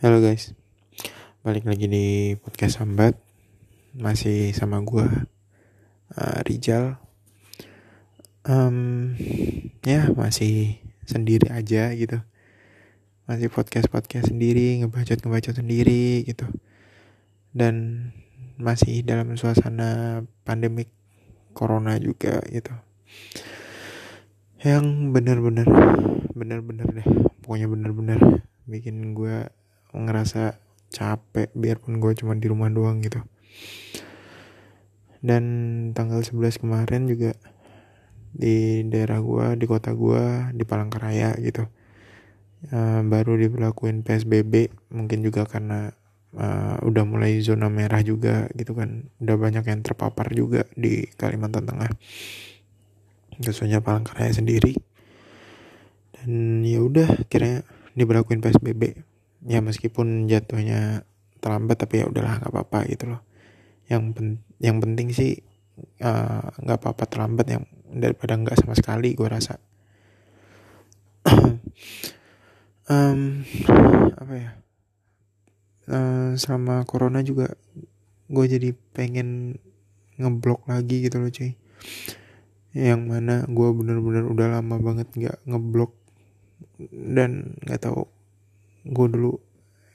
Halo 0.00 0.16
guys, 0.24 0.56
balik 1.44 1.68
lagi 1.68 1.84
di 1.84 2.32
podcast 2.40 2.80
Sambat. 2.80 3.20
Masih 3.92 4.48
sama 4.56 4.80
gue 4.80 5.04
uh, 6.16 6.40
Rijal. 6.40 6.96
Um, 8.48 9.12
Ya 9.84 10.08
masih 10.16 10.80
sendiri 11.04 11.52
aja 11.52 11.92
gitu. 11.92 12.16
Masih 13.28 13.52
podcast-podcast 13.52 14.32
sendiri, 14.32 14.80
ngebacot-ngebacot 14.80 15.60
sendiri 15.60 16.24
gitu. 16.24 16.48
Dan 17.52 18.08
masih 18.56 19.04
dalam 19.04 19.36
suasana 19.36 20.24
pandemik 20.48 20.88
corona 21.52 22.00
juga 22.00 22.40
gitu. 22.48 22.72
Yang 24.64 25.12
bener-bener, 25.12 25.68
bener-bener 26.32 26.88
deh 26.88 27.08
Pokoknya 27.44 27.68
bener-bener 27.68 28.48
bikin 28.64 29.12
gue 29.12 29.59
ngerasa 29.94 30.58
capek 30.90 31.54
biarpun 31.54 32.02
gue 32.02 32.12
cuma 32.18 32.34
di 32.34 32.50
rumah 32.50 32.68
doang 32.68 32.98
gitu. 33.00 33.22
Dan 35.22 35.44
tanggal 35.92 36.24
11 36.24 36.60
kemarin 36.60 37.06
juga 37.06 37.36
di 38.30 38.86
daerah 38.86 39.18
gue 39.22 39.58
di 39.58 39.66
kota 39.66 39.94
gue 39.94 40.54
di 40.54 40.64
Palangkaraya 40.66 41.38
gitu. 41.38 41.66
Uh, 42.70 43.00
baru 43.08 43.40
diberlakuin 43.40 44.04
PSBB 44.04 44.68
mungkin 44.92 45.24
juga 45.24 45.48
karena 45.48 45.96
uh, 46.36 46.76
udah 46.84 47.04
mulai 47.08 47.40
zona 47.40 47.72
merah 47.72 48.02
juga 48.04 48.50
gitu 48.52 48.76
kan. 48.76 49.08
Udah 49.22 49.36
banyak 49.38 49.64
yang 49.64 49.80
terpapar 49.80 50.30
juga 50.34 50.66
di 50.76 51.06
Kalimantan 51.16 51.64
Tengah. 51.66 51.90
Khususnya 53.40 53.80
Palangkaraya 53.80 54.32
sendiri. 54.34 54.76
Dan 56.20 56.60
ya 56.60 56.84
udah 56.84 57.24
kira 57.32 57.64
diberlakuin 57.96 58.44
PSBB 58.44 59.09
ya 59.46 59.64
meskipun 59.64 60.28
jatuhnya 60.28 61.08
terlambat 61.40 61.80
tapi 61.80 62.04
ya 62.04 62.06
udahlah 62.08 62.40
nggak 62.40 62.52
apa-apa 62.52 62.78
gitu 62.92 63.16
loh. 63.16 63.20
Yang 63.88 64.02
pen 64.14 64.28
yang 64.60 64.76
penting 64.78 65.08
sih 65.10 65.40
eh, 66.00 66.44
nggak 66.60 66.78
uh, 66.78 66.80
apa-apa 66.80 67.04
terlambat 67.08 67.46
yang 67.48 67.64
daripada 67.90 68.36
nggak 68.36 68.60
sama 68.60 68.76
sekali 68.76 69.16
gue 69.16 69.28
rasa. 69.28 69.56
Um, 72.90 73.46
apa 74.18 74.34
ya? 74.34 74.50
Uh, 75.86 76.34
selama 76.34 76.82
corona 76.90 77.22
juga 77.22 77.54
gue 78.26 78.44
jadi 78.50 78.74
pengen 78.90 79.62
ngeblok 80.18 80.66
lagi 80.66 81.06
gitu 81.06 81.22
loh 81.22 81.30
cuy. 81.30 81.54
Yang 82.74 83.02
mana 83.06 83.46
gue 83.46 83.68
bener-bener 83.70 84.26
udah 84.26 84.58
lama 84.58 84.82
banget 84.82 85.06
nggak 85.14 85.38
ngeblok 85.46 85.94
dan 86.90 87.54
nggak 87.62 87.78
tahu 87.78 88.10
gue 88.84 89.06
dulu 89.10 89.36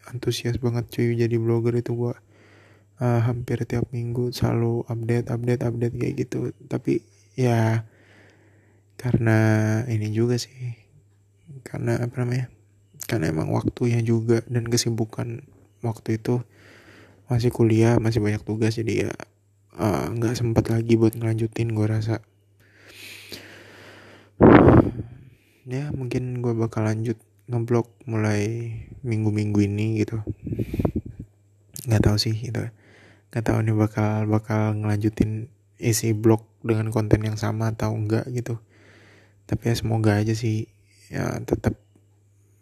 antusias 0.06 0.62
banget 0.62 0.86
cuy 0.94 1.18
jadi 1.18 1.36
blogger 1.42 1.82
itu 1.82 1.98
gue 1.98 2.14
uh, 3.02 3.22
hampir 3.26 3.66
tiap 3.66 3.90
minggu 3.90 4.30
selalu 4.30 4.86
update 4.86 5.28
update 5.34 5.62
update 5.66 5.96
kayak 5.98 6.16
gitu. 6.26 6.54
Tapi 6.70 7.02
ya 7.36 7.84
karena 8.96 9.38
ini 9.92 10.10
juga 10.14 10.40
sih 10.40 10.78
karena 11.62 12.00
apa 12.00 12.16
namanya 12.24 12.48
karena 13.06 13.30
emang 13.30 13.54
waktunya 13.54 14.02
juga 14.02 14.42
dan 14.50 14.66
kesibukan 14.66 15.46
waktu 15.86 16.18
itu 16.18 16.42
masih 17.30 17.54
kuliah 17.54 18.02
masih 18.02 18.22
banyak 18.22 18.42
tugas 18.42 18.78
jadi 18.78 19.10
ya 19.10 19.12
uh, 19.78 20.10
nggak 20.14 20.34
uh, 20.34 20.38
sempat 20.38 20.66
lagi 20.72 20.94
buat 20.98 21.14
ngelanjutin 21.18 21.74
gue 21.74 21.88
rasa. 21.88 22.22
Ya 25.66 25.90
mungkin 25.90 26.46
gue 26.46 26.54
bakal 26.54 26.86
lanjut 26.86 27.18
ngeblok 27.46 27.94
mulai 28.10 28.74
minggu-minggu 29.06 29.60
ini 29.70 30.02
gitu. 30.02 30.26
Nggak 31.86 32.02
tahu 32.02 32.18
sih 32.18 32.34
gitu. 32.34 32.66
Nggak 33.30 33.44
tahu 33.46 33.58
nih 33.62 33.76
bakal 33.78 34.26
bakal 34.26 34.74
ngelanjutin 34.74 35.54
isi 35.78 36.18
blog 36.18 36.42
dengan 36.66 36.90
konten 36.90 37.22
yang 37.22 37.38
sama 37.38 37.74
atau 37.74 37.94
enggak 37.94 38.26
gitu. 38.34 38.58
Tapi 39.46 39.70
ya 39.70 39.76
semoga 39.78 40.18
aja 40.18 40.34
sih 40.34 40.66
ya 41.14 41.38
tetap 41.46 41.78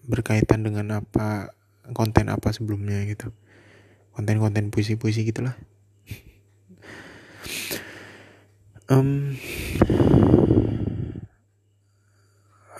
berkaitan 0.04 0.68
dengan 0.68 1.00
apa 1.00 1.56
konten 1.96 2.28
apa 2.28 2.52
sebelumnya 2.52 3.08
gitu. 3.08 3.32
Konten-konten 4.12 4.70
puisi-puisi 4.70 5.24
gitulah. 5.24 5.56
Um, 8.92 9.40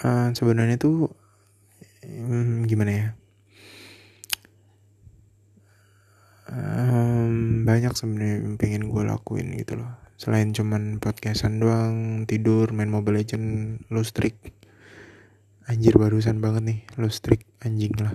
uh, 0.04 0.36
sebenarnya 0.36 0.76
tuh 0.76 1.16
hmm, 2.04 2.68
gimana 2.68 2.92
ya? 2.92 3.08
Um, 6.54 7.64
banyak 7.66 7.96
sebenarnya 7.96 8.46
yang 8.46 8.56
pengen 8.60 8.92
gue 8.92 9.04
lakuin 9.08 9.56
gitu 9.58 9.80
loh. 9.80 9.90
Selain 10.20 10.54
cuman 10.54 11.02
podcastan 11.02 11.58
doang 11.58 12.24
tidur 12.30 12.70
main 12.76 12.92
mobile 12.92 13.20
legend 13.20 13.80
lustrik 13.90 14.38
anjir 15.64 15.96
barusan 15.96 16.44
banget 16.44 16.64
nih 16.64 16.80
lustrik 17.00 17.48
anjing 17.64 17.96
lah. 17.98 18.14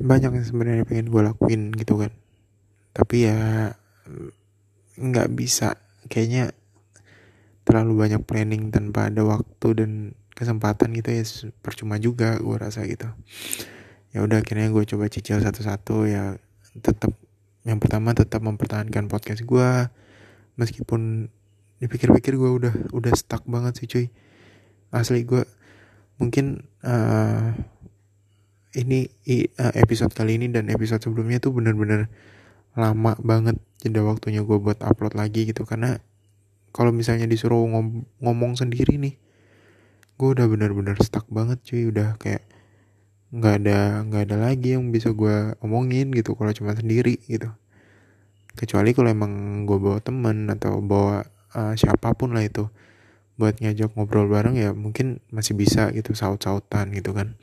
Banyak 0.00 0.32
yang 0.40 0.46
sebenarnya 0.48 0.88
pengen 0.88 1.12
gue 1.12 1.22
lakuin 1.22 1.70
gitu 1.76 2.00
kan. 2.00 2.12
Tapi 2.96 3.16
ya 3.28 3.70
nggak 4.98 5.28
bisa. 5.36 5.78
Kayaknya 6.10 6.56
terlalu 7.62 7.92
banyak 7.94 8.22
planning 8.26 8.74
tanpa 8.74 9.12
ada 9.12 9.22
waktu 9.22 9.68
dan 9.78 9.92
kesempatan 10.32 10.92
gitu 10.96 11.10
ya 11.12 11.24
percuma 11.60 12.00
juga 12.00 12.40
gue 12.40 12.56
rasa 12.56 12.84
gitu. 12.88 13.08
Ya 14.12 14.20
udah 14.24 14.44
akhirnya 14.44 14.68
gue 14.68 14.84
coba 14.84 15.08
cicil 15.08 15.40
satu-satu 15.40 16.08
ya 16.08 16.36
tetap 16.80 17.12
yang 17.62 17.78
pertama 17.78 18.16
tetap 18.16 18.42
mempertahankan 18.42 19.06
podcast 19.06 19.44
gue 19.44 19.70
meskipun 20.58 21.30
dipikir-pikir 21.78 22.34
gue 22.38 22.50
udah 22.50 22.74
udah 22.92 23.12
stuck 23.14 23.44
banget 23.48 23.82
sih 23.82 23.88
cuy. 23.88 24.06
Asli 24.92 25.24
gue 25.24 25.44
mungkin 26.20 26.68
uh, 26.84 27.56
ini 28.72 29.08
uh, 29.60 29.72
episode 29.76 30.12
kali 30.12 30.40
ini 30.40 30.48
dan 30.52 30.68
episode 30.72 31.00
sebelumnya 31.00 31.40
tuh 31.40 31.52
bener-bener 31.52 32.08
lama 32.72 33.16
banget 33.20 33.60
jeda 33.84 34.00
waktunya 34.00 34.40
gue 34.40 34.58
buat 34.60 34.80
upload 34.80 35.16
lagi 35.16 35.48
gitu. 35.48 35.64
Karena 35.68 36.00
kalau 36.72 36.92
misalnya 36.92 37.28
disuruh 37.28 37.68
ngom 37.68 38.08
ngomong 38.20 38.56
sendiri 38.56 38.96
nih 38.96 39.14
gue 40.22 40.38
udah 40.38 40.46
bener-bener 40.46 40.94
stuck 41.02 41.26
banget 41.26 41.58
cuy. 41.66 41.90
Udah 41.90 42.14
kayak 42.22 42.46
nggak 43.34 43.54
ada 43.66 44.06
nggak 44.06 44.22
ada 44.30 44.36
lagi 44.38 44.78
yang 44.78 44.94
bisa 44.94 45.10
gue 45.10 45.58
omongin 45.58 46.14
gitu 46.14 46.38
kalau 46.38 46.54
cuma 46.54 46.78
sendiri 46.78 47.18
gitu. 47.26 47.50
Kecuali 48.54 48.94
kalau 48.94 49.10
emang 49.10 49.66
gue 49.66 49.82
bawa 49.82 49.98
temen 49.98 50.46
atau 50.46 50.78
bawa 50.78 51.26
uh, 51.58 51.74
siapa 51.74 52.14
pun 52.14 52.38
lah 52.38 52.46
itu 52.46 52.70
buat 53.34 53.58
ngajak 53.58 53.98
ngobrol 53.98 54.30
bareng 54.30 54.54
ya 54.54 54.70
mungkin 54.70 55.18
masih 55.34 55.58
bisa 55.58 55.90
gitu 55.90 56.14
saut-sautan 56.14 56.94
gitu 56.94 57.10
kan. 57.10 57.34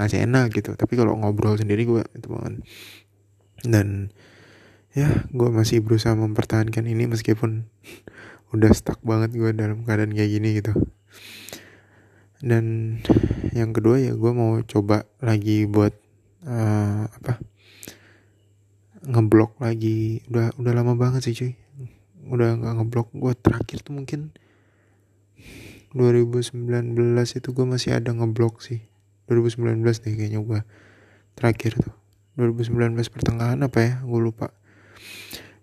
Masih 0.00 0.24
enak 0.24 0.56
gitu. 0.56 0.72
Tapi 0.72 0.96
kalau 0.96 1.20
ngobrol 1.20 1.60
sendiri 1.60 1.84
gue 1.84 2.00
itu 2.16 2.32
banget. 2.32 2.64
Dan 3.60 4.08
ya 4.96 5.28
gue 5.28 5.48
masih 5.52 5.84
berusaha 5.84 6.16
mempertahankan 6.16 6.88
ini 6.88 7.04
meskipun 7.12 7.68
udah 8.56 8.72
stuck 8.72 9.04
banget 9.04 9.36
gue 9.36 9.52
dalam 9.52 9.84
keadaan 9.84 10.16
kayak 10.16 10.32
gini 10.32 10.64
gitu 10.64 10.72
dan 12.44 12.96
yang 13.56 13.72
kedua 13.72 13.96
ya 13.96 14.12
gue 14.12 14.32
mau 14.36 14.60
coba 14.68 15.08
lagi 15.24 15.64
buat 15.64 15.96
uh, 16.44 17.08
apa 17.08 17.40
ngeblok 19.06 19.56
lagi. 19.62 20.20
Udah 20.28 20.52
udah 20.58 20.72
lama 20.74 20.98
banget 20.98 21.30
sih 21.30 21.34
cuy. 21.34 21.52
Udah 22.28 22.58
nggak 22.58 22.74
ngeblok. 22.82 23.08
Gue 23.14 23.32
terakhir 23.38 23.80
tuh 23.86 23.94
mungkin 23.96 24.34
2019 25.94 26.52
itu 27.38 27.48
gue 27.54 27.66
masih 27.66 27.96
ada 27.96 28.10
ngeblok 28.12 28.60
sih. 28.60 28.82
2019 29.30 29.82
deh 29.82 30.12
kayaknya 30.14 30.40
gue 30.42 30.60
terakhir 31.38 31.78
tuh. 31.78 31.94
2019 32.36 32.98
pertengahan 33.08 33.58
apa 33.64 33.78
ya? 33.80 33.92
Gue 34.04 34.20
lupa. 34.20 34.52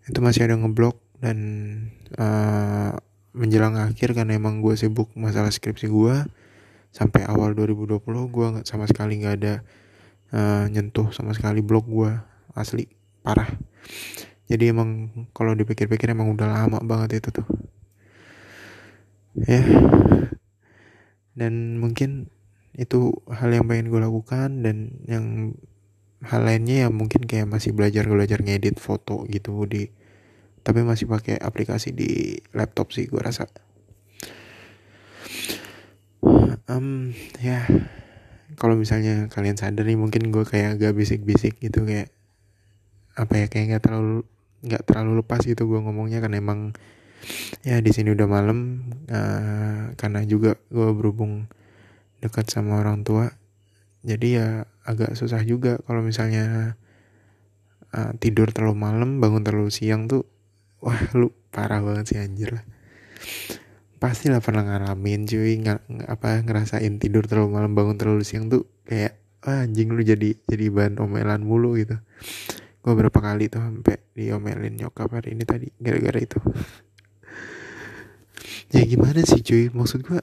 Itu 0.10 0.24
masih 0.26 0.50
ada 0.50 0.58
ngeblok 0.58 0.98
dan 1.22 1.38
uh, 2.18 2.98
menjelang 3.34 3.78
akhir 3.78 4.18
karena 4.18 4.36
emang 4.36 4.60
gue 4.60 4.76
sibuk 4.76 5.14
masalah 5.16 5.50
skripsi 5.50 5.88
gue 5.88 6.16
sampai 6.94 7.26
awal 7.26 7.58
2020 7.58 8.06
gue 8.06 8.46
nggak 8.54 8.68
sama 8.70 8.86
sekali 8.86 9.18
nggak 9.20 9.36
ada 9.42 9.54
uh, 10.30 10.66
nyentuh 10.70 11.10
sama 11.10 11.34
sekali 11.34 11.66
blog 11.66 11.90
gue 11.90 12.12
asli 12.54 12.86
parah. 13.26 13.50
Jadi 14.46 14.70
emang 14.70 15.10
kalau 15.34 15.58
dipikir-pikir 15.58 16.14
emang 16.14 16.30
udah 16.38 16.46
lama 16.46 16.78
banget 16.86 17.24
itu 17.24 17.30
tuh. 17.34 17.48
Ya. 19.50 19.66
Dan 21.34 21.82
mungkin 21.82 22.30
itu 22.78 23.14
hal 23.30 23.50
yang 23.50 23.66
pengen 23.66 23.90
gue 23.90 24.02
lakukan 24.02 24.62
dan 24.62 25.02
yang 25.10 25.58
hal 26.26 26.42
lainnya 26.46 26.88
ya 26.88 26.90
mungkin 26.90 27.26
kayak 27.26 27.50
masih 27.50 27.74
belajar 27.74 28.06
belajar 28.10 28.42
ngedit 28.42 28.82
foto 28.82 29.26
gitu 29.30 29.66
di 29.70 29.92
tapi 30.64 30.82
masih 30.82 31.06
pakai 31.06 31.38
aplikasi 31.38 31.92
di 31.92 32.40
laptop 32.56 32.96
sih 32.96 33.06
gue 33.06 33.20
rasa 33.20 33.46
um, 36.72 37.12
ya 37.44 37.68
kalau 38.56 38.80
misalnya 38.80 39.28
kalian 39.28 39.60
sadar 39.60 39.84
nih 39.84 40.00
mungkin 40.00 40.32
gue 40.32 40.46
kayak 40.48 40.80
agak 40.80 40.94
bisik-bisik 40.96 41.60
gitu 41.60 41.84
kayak 41.84 42.14
apa 43.14 43.46
ya 43.46 43.46
kayak 43.52 43.66
nggak 43.76 43.84
terlalu 43.84 44.26
nggak 44.64 44.84
terlalu 44.88 45.12
lepas 45.22 45.44
gitu 45.44 45.68
gue 45.68 45.80
ngomongnya 45.84 46.24
kan 46.24 46.32
emang 46.34 46.60
ya 47.64 47.80
di 47.80 47.92
sini 47.92 48.12
udah 48.12 48.28
malam 48.28 48.90
uh, 49.12 49.92
karena 50.00 50.24
juga 50.24 50.60
gue 50.72 50.90
berhubung 50.96 51.48
dekat 52.24 52.48
sama 52.48 52.80
orang 52.80 53.04
tua 53.04 53.32
jadi 54.04 54.28
ya 54.28 54.48
agak 54.84 55.16
susah 55.16 55.44
juga 55.44 55.80
kalau 55.88 56.04
misalnya 56.04 56.76
uh, 57.96 58.12
tidur 58.20 58.52
terlalu 58.52 58.76
malam 58.76 59.10
bangun 59.24 59.44
terlalu 59.44 59.72
siang 59.72 60.08
tuh 60.08 60.28
wah 60.84 61.00
lu 61.16 61.32
parah 61.52 61.80
banget 61.80 62.16
sih 62.16 62.20
anjir 62.20 62.60
lah 62.60 62.66
pastilah 64.04 64.44
pernah 64.44 64.68
ngalamin 64.68 65.24
cuy. 65.24 65.64
Nggak 65.64 65.80
apa 66.12 66.44
ngerasain 66.44 67.00
tidur 67.00 67.24
terlalu 67.24 67.56
malam 67.56 67.72
bangun 67.72 67.96
terlalu 67.96 68.28
siang 68.28 68.52
tuh 68.52 68.68
kayak 68.84 69.16
ah, 69.48 69.64
anjing 69.64 69.96
lu 69.96 70.04
jadi 70.04 70.36
jadi 70.44 70.68
bahan 70.68 71.00
omelan 71.00 71.48
mulu 71.48 71.80
gitu. 71.80 71.96
Gue 72.84 72.94
berapa 73.00 73.16
kali 73.16 73.48
tuh 73.48 73.64
sampai 73.64 74.04
diomelin 74.12 74.76
nyokap 74.76 75.08
hari 75.08 75.40
ini 75.40 75.48
tadi 75.48 75.72
gara-gara 75.80 76.20
itu. 76.20 76.36
Ya 78.76 78.84
gimana 78.84 79.24
sih 79.24 79.40
cuy? 79.40 79.72
Maksud 79.72 80.04
gue 80.04 80.20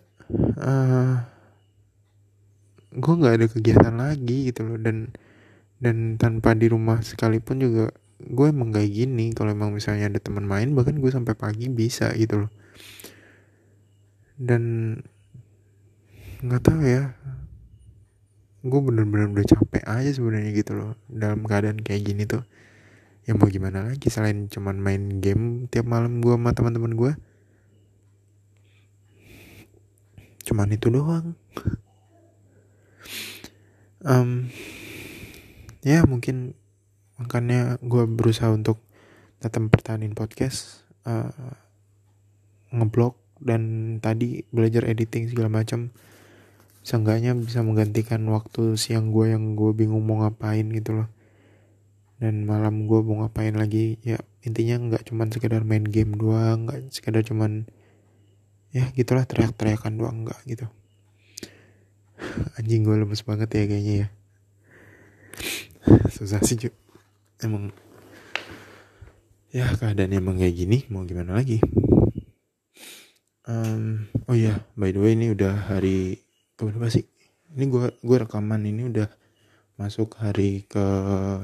uh, 0.60 1.14
gue 2.92 3.14
nggak 3.16 3.34
ada 3.40 3.46
kegiatan 3.48 3.96
lagi 3.96 4.52
gitu 4.52 4.68
loh. 4.68 4.76
Dan 4.76 5.08
dan 5.80 6.20
tanpa 6.20 6.52
di 6.52 6.68
rumah 6.68 7.00
sekalipun 7.00 7.64
juga 7.64 7.96
gue 8.20 8.46
emang 8.52 8.76
kayak 8.76 8.92
gini. 8.92 9.32
Kalau 9.32 9.56
emang 9.56 9.72
misalnya 9.72 10.12
ada 10.12 10.20
teman 10.20 10.44
main 10.44 10.68
bahkan 10.76 11.00
gue 11.00 11.08
sampai 11.08 11.32
pagi 11.32 11.72
bisa 11.72 12.12
gitu 12.12 12.44
loh 12.44 12.52
dan 14.40 14.96
nggak 16.40 16.64
tahu 16.64 16.80
ya. 16.80 17.12
Gue 18.64 18.80
bener-bener 18.80 19.28
udah 19.28 19.44
capek 19.44 19.84
aja 19.84 20.10
sebenarnya 20.16 20.56
gitu 20.56 20.72
loh 20.72 20.96
dalam 21.12 21.44
keadaan 21.44 21.84
kayak 21.84 22.08
gini 22.08 22.24
tuh. 22.24 22.40
Ya 23.28 23.36
mau 23.36 23.52
gimana 23.52 23.84
lagi 23.84 24.08
selain 24.08 24.48
cuman 24.48 24.80
main 24.80 25.20
game 25.20 25.68
tiap 25.68 25.84
malam 25.84 26.24
gue 26.24 26.32
sama 26.32 26.56
teman-teman 26.56 26.96
gue 26.96 27.12
cuman 30.50 30.72
itu 30.74 30.90
doang. 30.90 31.38
Um, 34.00 34.48
ya 35.84 36.02
mungkin 36.08 36.56
makanya 37.20 37.76
gue 37.84 38.08
berusaha 38.08 38.48
untuk 38.48 38.80
tetap 39.38 39.60
pertahanin 39.68 40.16
podcast 40.16 40.88
uh, 41.04 41.30
ngeblok 42.72 43.19
dan 43.40 43.96
tadi 44.04 44.44
belajar 44.52 44.84
editing 44.84 45.32
segala 45.32 45.48
macam 45.48 45.88
seenggaknya 46.80 47.36
bisa 47.36 47.60
menggantikan 47.60 48.24
waktu 48.28 48.76
siang 48.76 49.12
gue 49.12 49.32
yang 49.32 49.56
gue 49.56 49.72
bingung 49.76 50.04
mau 50.04 50.24
ngapain 50.24 50.64
gitu 50.72 51.02
loh. 51.02 51.08
Dan 52.20 52.44
malam 52.44 52.84
gue 52.84 53.00
mau 53.00 53.24
ngapain 53.24 53.56
lagi 53.56 53.96
ya 54.04 54.20
intinya 54.44 54.76
nggak 54.76 55.08
cuman 55.08 55.28
sekedar 55.32 55.64
main 55.64 55.84
game 55.84 56.16
doang 56.16 56.68
nggak 56.68 56.92
sekedar 56.92 57.24
cuman 57.24 57.68
ya 58.72 58.88
gitulah 58.92 59.24
teriak-teriakan 59.24 59.92
doang 59.96 60.16
nggak 60.28 60.40
gitu. 60.44 60.68
Anjing 62.60 62.84
gue 62.84 62.96
lemes 62.96 63.24
banget 63.24 63.48
ya 63.56 63.64
kayaknya 63.64 63.94
ya. 64.04 64.08
Susah 66.16 66.40
sih 66.44 66.60
cuy 66.60 66.72
emang 67.40 67.72
ya 69.50 69.66
keadaan 69.74 70.12
emang 70.12 70.36
kayak 70.38 70.54
gini 70.54 70.78
mau 70.92 71.02
gimana 71.02 71.34
lagi 71.34 71.58
um, 73.50 74.06
oh 74.30 74.36
iya 74.38 74.62
by 74.78 74.94
the 74.94 75.02
way 75.02 75.18
ini 75.18 75.34
udah 75.34 75.66
hari 75.66 76.22
keberapa 76.54 76.86
sih? 76.86 77.04
Ini 77.50 77.66
gue 77.66 77.90
gue 77.98 78.16
rekaman 78.22 78.62
ini 78.62 78.86
udah 78.86 79.10
masuk 79.74 80.14
hari 80.22 80.68
ke 80.70 80.84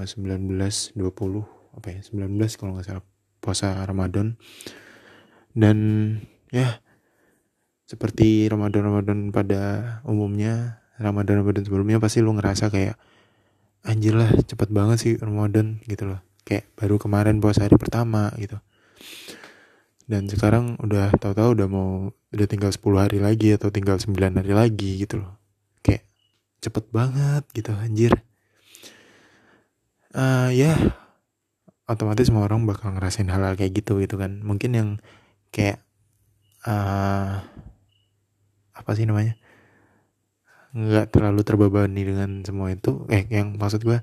19 0.07 0.55
20 0.55 0.99
apa 1.77 1.87
ya 1.91 2.01
19 2.01 2.39
kalau 2.55 2.79
nggak 2.79 2.87
salah 2.87 3.05
puasa 3.43 3.83
Ramadan. 3.83 4.39
Dan 5.57 5.79
ya 6.55 6.79
seperti 7.89 8.47
Ramadan 8.47 8.87
Ramadan 8.87 9.19
pada 9.35 9.63
umumnya 10.07 10.85
Ramadan 11.03 11.43
Ramadan 11.43 11.67
sebelumnya 11.67 11.99
pasti 11.99 12.23
lu 12.23 12.37
ngerasa 12.39 12.71
kayak 12.71 12.97
anjir 13.87 14.15
lah 14.15 14.31
cepet 14.47 14.69
banget 14.71 14.97
sih 15.03 15.13
Ramadan 15.19 15.83
gitu 15.91 16.07
loh. 16.07 16.23
Kayak 16.47 16.71
baru 16.79 17.03
kemarin 17.03 17.43
puasa 17.43 17.67
hari 17.67 17.75
pertama 17.75 18.31
gitu 18.39 18.63
dan 20.07 20.31
sekarang 20.31 20.79
udah 20.79 21.11
tahu-tahu 21.19 21.59
udah 21.59 21.67
mau 21.67 22.15
udah 22.31 22.47
tinggal 22.47 22.71
10 22.71 22.79
hari 22.95 23.19
lagi 23.19 23.59
atau 23.59 23.75
tinggal 23.75 23.99
9 23.99 24.15
hari 24.15 24.53
lagi 24.55 25.03
gitu 25.03 25.19
loh. 25.27 25.35
Kayak 25.83 26.07
cepet 26.63 26.85
banget 26.95 27.43
gitu 27.51 27.75
anjir. 27.75 28.15
Uh, 30.17 30.49
ya 30.55 30.79
otomatis 31.91 32.31
semua 32.31 32.47
orang 32.47 32.65
bakal 32.65 32.95
ngerasain 32.95 33.29
hal-hal 33.29 33.59
kayak 33.59 33.83
gitu 33.83 33.99
gitu 33.99 34.15
kan. 34.15 34.47
Mungkin 34.47 34.71
yang 34.79 34.89
kayak 35.51 35.83
uh, 36.63 37.43
apa 38.79 38.91
sih 38.95 39.11
namanya? 39.11 39.35
Nggak 40.71 41.11
terlalu 41.11 41.43
terbebani 41.43 42.03
dengan 42.07 42.31
semua 42.47 42.71
itu 42.71 43.11
eh 43.11 43.27
yang 43.27 43.59
maksud 43.59 43.83
gue 43.83 43.99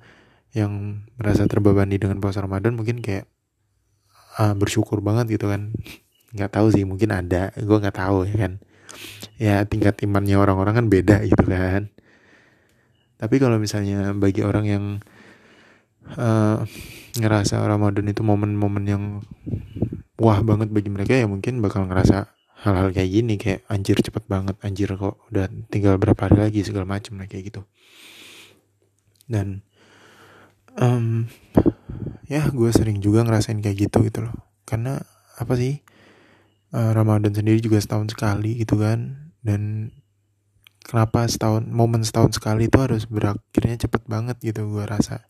yang 0.52 1.02
merasa 1.18 1.48
terbebani 1.48 1.96
dengan 1.96 2.20
puasa 2.20 2.44
Ramadan 2.44 2.76
mungkin 2.78 3.00
kayak 3.00 3.26
uh, 4.40 4.54
bersyukur 4.58 5.00
banget 5.00 5.38
gitu 5.38 5.50
kan. 5.50 5.74
Nggak 6.34 6.52
tahu 6.54 6.68
sih 6.74 6.84
mungkin 6.86 7.14
ada. 7.14 7.54
Gue 7.58 7.78
nggak 7.78 7.98
tahu 7.98 8.26
ya 8.26 8.36
kan. 8.48 8.54
Ya 9.38 9.56
tingkat 9.66 9.98
imannya 10.06 10.38
orang-orang 10.38 10.74
kan 10.84 10.86
beda 10.90 11.26
gitu 11.26 11.46
kan. 11.46 11.90
Tapi 13.18 13.36
kalau 13.40 13.58
misalnya 13.62 14.12
bagi 14.18 14.42
orang 14.44 14.66
yang 14.68 14.86
uh, 16.18 16.66
ngerasa 17.18 17.62
Ramadan 17.62 18.10
itu 18.10 18.26
momen-momen 18.26 18.84
yang 18.84 19.04
wah 20.18 20.40
banget 20.42 20.74
bagi 20.74 20.90
mereka 20.90 21.14
ya 21.16 21.30
mungkin 21.30 21.62
bakal 21.62 21.86
ngerasa 21.88 22.34
hal-hal 22.66 22.90
kayak 22.92 23.10
gini. 23.10 23.36
Kayak 23.38 23.66
anjir 23.70 23.98
cepet 24.02 24.26
banget. 24.26 24.58
Anjir 24.66 24.90
kok 24.98 25.22
udah 25.30 25.48
tinggal 25.70 26.02
berapa 26.02 26.20
hari 26.20 26.50
lagi 26.50 26.60
segala 26.66 26.90
macam 26.90 27.22
lah 27.22 27.30
kayak 27.30 27.54
gitu. 27.54 27.62
Dan 29.30 29.64
um, 30.80 31.30
ya 32.26 32.50
gue 32.50 32.70
sering 32.74 33.04
juga 33.04 33.22
ngerasain 33.26 33.60
kayak 33.60 33.90
gitu 33.90 34.06
gitu 34.08 34.26
loh. 34.26 34.36
Karena 34.66 35.02
apa 35.38 35.54
sih 35.58 35.82
uh, 36.74 36.92
Ramadan 36.96 37.34
sendiri 37.34 37.60
juga 37.62 37.78
setahun 37.82 38.14
sekali 38.16 38.62
gitu 38.62 38.80
kan. 38.80 39.32
Dan 39.44 39.92
kenapa 40.84 41.28
setahun 41.28 41.68
momen 41.68 42.02
setahun 42.04 42.38
sekali 42.40 42.68
itu 42.68 42.78
harus 42.80 43.06
berakhirnya 43.08 43.78
cepet 43.80 44.04
banget 44.08 44.38
gitu 44.42 44.68
gue 44.72 44.86
rasa. 44.86 45.28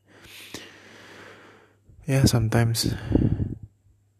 Ya 2.04 2.28
sometimes 2.28 2.92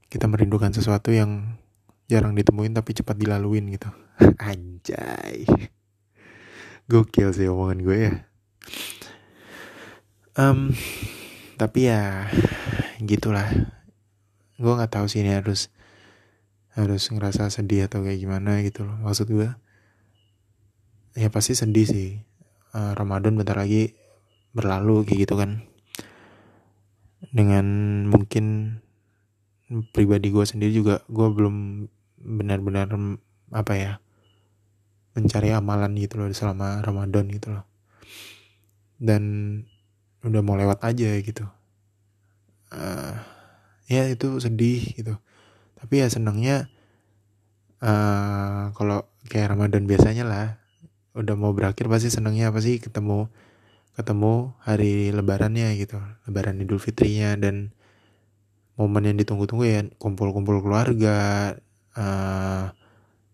kita 0.08 0.30
merindukan 0.30 0.72
sesuatu 0.72 1.12
yang 1.12 1.60
jarang 2.08 2.38
ditemuin 2.38 2.78
tapi 2.78 2.94
cepat 2.96 3.18
dilaluin 3.18 3.68
gitu. 3.74 3.90
Anjay. 4.40 5.44
Gokil 6.88 7.32
sih 7.32 7.48
omongan 7.48 7.80
gue 7.82 7.98
ya. 7.98 8.14
Um, 10.34 10.74
tapi 11.56 11.90
ya 11.90 12.30
gitulah. 13.04 13.46
Gue 14.58 14.74
nggak 14.74 14.94
tahu 14.94 15.06
sih 15.10 15.22
ini 15.22 15.38
harus 15.38 15.70
harus 16.74 17.06
ngerasa 17.14 17.54
sedih 17.54 17.86
atau 17.86 18.02
kayak 18.02 18.18
gimana 18.18 18.62
gitu 18.66 18.86
loh. 18.86 18.98
Maksud 19.06 19.30
gue 19.30 19.50
ya 21.14 21.30
pasti 21.30 21.54
sedih 21.54 21.86
sih. 21.86 22.10
Uh, 22.74 22.98
Ramadan 22.98 23.38
bentar 23.38 23.54
lagi 23.54 23.94
berlalu 24.54 25.06
kayak 25.06 25.30
gitu 25.30 25.36
kan. 25.38 25.66
Dengan 27.34 27.66
mungkin 28.10 28.78
pribadi 29.94 30.30
gue 30.30 30.46
sendiri 30.46 30.74
juga 30.74 31.02
gue 31.10 31.28
belum 31.34 31.86
benar-benar 32.24 32.94
apa 33.54 33.74
ya 33.74 33.94
mencari 35.14 35.54
amalan 35.54 35.94
gitu 35.98 36.18
loh 36.18 36.30
selama 36.34 36.82
Ramadan 36.82 37.30
gitu 37.30 37.54
loh. 37.54 37.66
Dan 38.98 39.24
udah 40.24 40.42
mau 40.42 40.56
lewat 40.56 40.80
aja 40.88 41.20
gitu. 41.20 41.46
Uh, 42.72 43.14
ya 43.92 44.08
itu 44.08 44.40
sedih 44.40 44.82
gitu. 44.96 45.20
Tapi 45.78 46.00
ya 46.00 46.08
senangnya 46.08 46.72
uh, 47.84 48.72
kalau 48.74 49.04
kayak 49.28 49.54
Ramadan 49.54 49.84
biasanya 49.84 50.24
lah 50.24 50.48
udah 51.14 51.36
mau 51.38 51.52
berakhir 51.52 51.92
pasti 51.92 52.10
senangnya 52.10 52.50
apa 52.50 52.64
sih? 52.64 52.80
Ketemu 52.80 53.28
ketemu 53.94 54.56
hari 54.64 55.12
lebarannya 55.12 55.76
gitu. 55.78 56.00
Lebaran 56.26 56.64
idul 56.64 56.80
fitrinya 56.80 57.36
dan 57.36 57.76
momen 58.80 59.06
yang 59.06 59.20
ditunggu-tunggu 59.20 59.70
ya 59.70 59.86
kumpul-kumpul 60.02 60.66
keluarga 60.66 61.54
uh, 61.94 62.74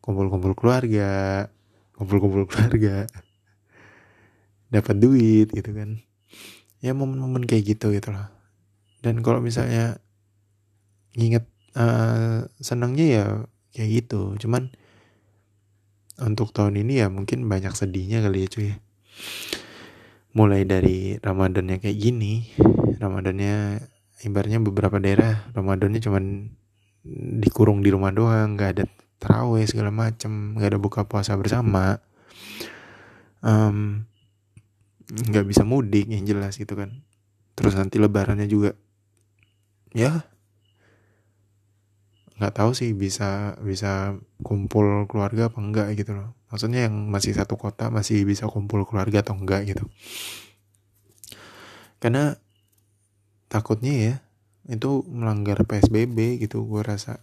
kumpul-kumpul 0.04 0.52
keluarga 0.58 1.48
kumpul-kumpul 1.96 2.50
keluarga. 2.50 3.06
Dapat 4.74 4.96
duit 5.02 5.50
gitu 5.54 5.72
kan 5.72 6.09
ya 6.80 6.96
momen-momen 6.96 7.44
kayak 7.48 7.76
gitu 7.76 7.92
gitu 7.92 8.12
loh 8.16 8.40
dan 9.00 9.24
kalau 9.24 9.40
misalnya 9.40 10.04
nginget 11.16 11.48
uh, 11.76 12.46
senangnya 12.60 13.06
ya 13.08 13.26
kayak 13.72 13.90
gitu. 14.06 14.36
Cuman 14.36 14.72
untuk 16.20 16.52
tahun 16.52 16.84
ini 16.84 17.00
ya 17.00 17.08
mungkin 17.08 17.48
banyak 17.48 17.72
sedihnya 17.72 18.20
kali 18.20 18.46
ya 18.46 18.48
cuy. 18.52 18.70
Mulai 20.36 20.68
dari 20.68 21.16
Ramadannya 21.18 21.80
kayak 21.80 21.98
gini. 21.98 22.52
Ramadannya 23.00 23.80
ibaratnya 24.28 24.60
beberapa 24.60 25.00
daerah 25.00 25.48
Ramadannya 25.56 26.04
cuman 26.04 26.24
dikurung 27.40 27.80
di 27.80 27.90
rumah 27.96 28.12
doang. 28.12 28.60
Nggak 28.60 28.70
ada 28.76 28.86
terawih 29.18 29.64
segala 29.64 29.96
macem. 29.96 30.60
Nggak 30.60 30.76
ada 30.76 30.80
buka 30.80 31.02
puasa 31.08 31.40
bersama 31.40 32.04
nggak 35.10 35.46
bisa 35.50 35.66
mudik 35.66 36.06
yang 36.06 36.24
jelas 36.26 36.56
gitu 36.56 36.78
kan. 36.78 37.02
Terus 37.58 37.74
nanti 37.76 37.98
lebarannya 37.98 38.46
juga 38.46 38.78
ya 39.90 40.22
nggak 42.40 42.56
tahu 42.56 42.72
sih 42.72 42.96
bisa 42.96 43.60
bisa 43.60 44.16
kumpul 44.46 45.10
keluarga 45.10 45.52
apa 45.52 45.60
enggak 45.60 45.88
gitu 45.98 46.16
loh. 46.16 46.38
Maksudnya 46.54 46.88
yang 46.88 46.96
masih 47.12 47.36
satu 47.36 47.60
kota 47.60 47.92
masih 47.92 48.24
bisa 48.24 48.48
kumpul 48.48 48.88
keluarga 48.88 49.26
atau 49.26 49.36
enggak 49.36 49.68
gitu. 49.68 49.84
Karena 52.00 52.40
takutnya 53.52 53.94
ya 53.98 54.16
itu 54.70 55.02
melanggar 55.10 55.66
psbb 55.66 56.40
gitu 56.40 56.64
gue 56.64 56.82
rasa. 56.86 57.20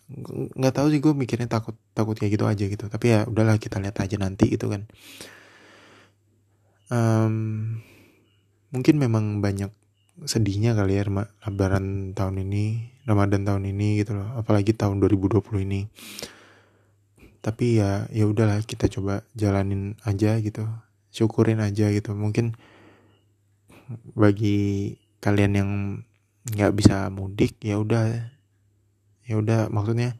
Nggak 0.58 0.74
tahu 0.74 0.86
sih 0.92 1.00
gue 1.00 1.14
mikirnya 1.16 1.48
takut 1.48 1.78
takut 1.96 2.18
kayak 2.18 2.36
gitu 2.36 2.44
aja 2.44 2.64
gitu. 2.68 2.84
Tapi 2.90 3.06
ya 3.08 3.24
udahlah 3.24 3.56
kita 3.56 3.80
lihat 3.80 3.96
aja 4.02 4.20
nanti 4.20 4.52
gitu 4.52 4.68
kan 4.68 4.84
um, 6.90 7.34
mungkin 8.70 8.96
memang 8.98 9.40
banyak 9.40 9.70
sedihnya 10.24 10.72
kali 10.72 10.96
ya 10.96 11.04
lebaran 11.44 12.16
tahun 12.16 12.40
ini 12.48 12.96
Ramadan 13.06 13.46
tahun 13.46 13.70
ini 13.70 14.02
gitu 14.02 14.18
loh 14.18 14.28
apalagi 14.34 14.74
tahun 14.74 14.98
2020 14.98 15.40
ini. 15.62 15.86
Tapi 17.38 17.78
ya 17.78 18.10
ya 18.10 18.26
udahlah 18.26 18.58
kita 18.66 18.90
coba 18.90 19.22
jalanin 19.38 19.94
aja 20.02 20.34
gitu 20.42 20.66
syukurin 21.14 21.62
aja 21.62 21.88
gitu. 21.94 22.12
Mungkin 22.18 22.58
bagi 24.18 24.98
kalian 25.22 25.52
yang 25.54 25.70
nggak 26.50 26.74
bisa 26.74 27.06
mudik 27.14 27.54
ya 27.62 27.78
udah 27.78 28.34
ya 29.30 29.34
udah. 29.38 29.70
Maksudnya 29.70 30.18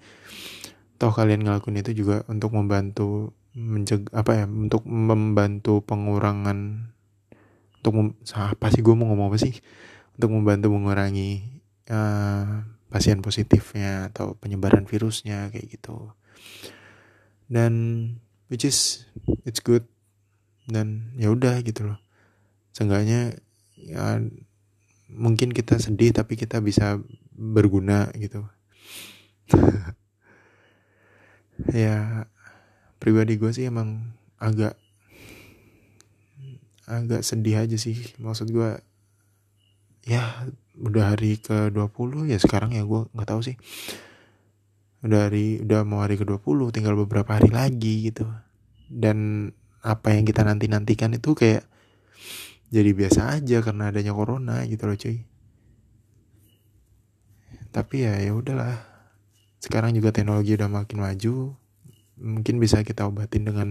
toh 0.96 1.10
kalian 1.10 1.42
ngelakuin 1.42 1.82
itu 1.82 2.06
juga 2.06 2.22
untuk 2.30 2.54
membantu 2.54 3.35
mencegah 3.56 4.12
apa 4.12 4.32
ya 4.36 4.44
untuk 4.44 4.84
membantu 4.84 5.80
pengurangan 5.80 6.92
untuk 7.86 7.92
mem, 8.02 8.08
apa 8.34 8.66
sih 8.74 8.82
gue 8.82 8.94
mau 8.98 9.06
ngomong 9.06 9.30
apa 9.30 9.38
sih? 9.38 9.54
Untuk 10.18 10.34
membantu 10.34 10.74
mengurangi 10.74 11.62
uh, 11.86 12.66
pasien 12.90 13.22
positifnya 13.22 14.10
atau 14.10 14.34
penyebaran 14.34 14.90
virusnya 14.90 15.54
kayak 15.54 15.78
gitu. 15.78 16.10
Dan 17.46 17.72
which 18.50 18.66
is 18.66 19.06
it's 19.46 19.62
good. 19.62 19.86
Dan 20.66 21.14
ya 21.14 21.30
udah 21.30 21.62
gitu 21.62 21.86
loh. 21.86 22.02
Seenggaknya 22.74 23.38
ya, 23.78 24.18
mungkin 25.06 25.54
kita 25.54 25.78
sedih 25.78 26.10
tapi 26.10 26.34
kita 26.34 26.58
bisa 26.58 26.98
berguna 27.30 28.10
gitu. 28.18 28.42
Ya 31.72 32.28
pribadi 32.96 33.36
gue 33.36 33.50
sih 33.52 33.68
emang 33.68 34.16
agak 34.40 34.76
agak 36.86 37.26
sedih 37.26 37.66
aja 37.66 37.76
sih. 37.76 37.98
Maksud 38.22 38.48
gue 38.54 38.78
ya 40.06 40.46
udah 40.78 41.16
hari 41.16 41.42
ke 41.42 41.74
20 41.74 42.30
ya 42.30 42.38
sekarang 42.38 42.72
ya 42.72 42.86
gue 42.86 43.10
nggak 43.10 43.28
tahu 43.28 43.42
sih. 43.42 43.56
Udah 45.02 45.28
hari 45.28 45.60
udah 45.60 45.82
mau 45.82 46.00
hari 46.02 46.16
ke 46.16 46.24
20 46.24 46.74
tinggal 46.74 46.94
beberapa 46.94 47.36
hari 47.36 47.50
lagi 47.50 48.08
gitu. 48.10 48.24
Dan 48.86 49.50
apa 49.82 50.14
yang 50.14 50.24
kita 50.24 50.46
nanti 50.46 50.70
nantikan 50.70 51.14
itu 51.14 51.34
kayak 51.34 51.66
jadi 52.70 52.90
biasa 52.94 53.38
aja 53.38 53.62
karena 53.62 53.90
adanya 53.90 54.14
corona 54.14 54.62
gitu 54.66 54.86
loh 54.86 54.98
cuy. 54.98 55.26
Tapi 57.74 57.96
ya 58.06 58.14
ya 58.22 58.32
udahlah. 58.32 58.78
Sekarang 59.58 59.90
juga 59.90 60.14
teknologi 60.14 60.54
udah 60.54 60.70
makin 60.70 61.02
maju 61.02 61.58
mungkin 62.16 62.60
bisa 62.60 62.80
kita 62.82 63.08
obatin 63.08 63.48
dengan 63.48 63.68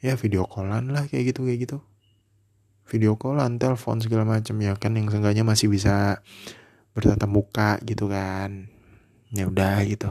ya 0.00 0.16
video 0.16 0.46
callan 0.48 0.90
lah 0.94 1.06
kayak 1.10 1.34
gitu 1.34 1.44
kayak 1.44 1.60
gitu 1.68 1.78
video 2.90 3.14
callan, 3.14 3.62
telepon 3.62 4.02
segala 4.02 4.26
macam 4.26 4.58
ya 4.58 4.74
kan 4.74 4.98
yang 4.98 5.06
seenggaknya 5.06 5.46
masih 5.46 5.70
bisa 5.70 6.26
bertatap 6.90 7.30
muka 7.30 7.78
gitu 7.86 8.10
kan. 8.10 8.66
Ya 9.30 9.46
udah 9.46 9.78
gitu. 9.86 10.10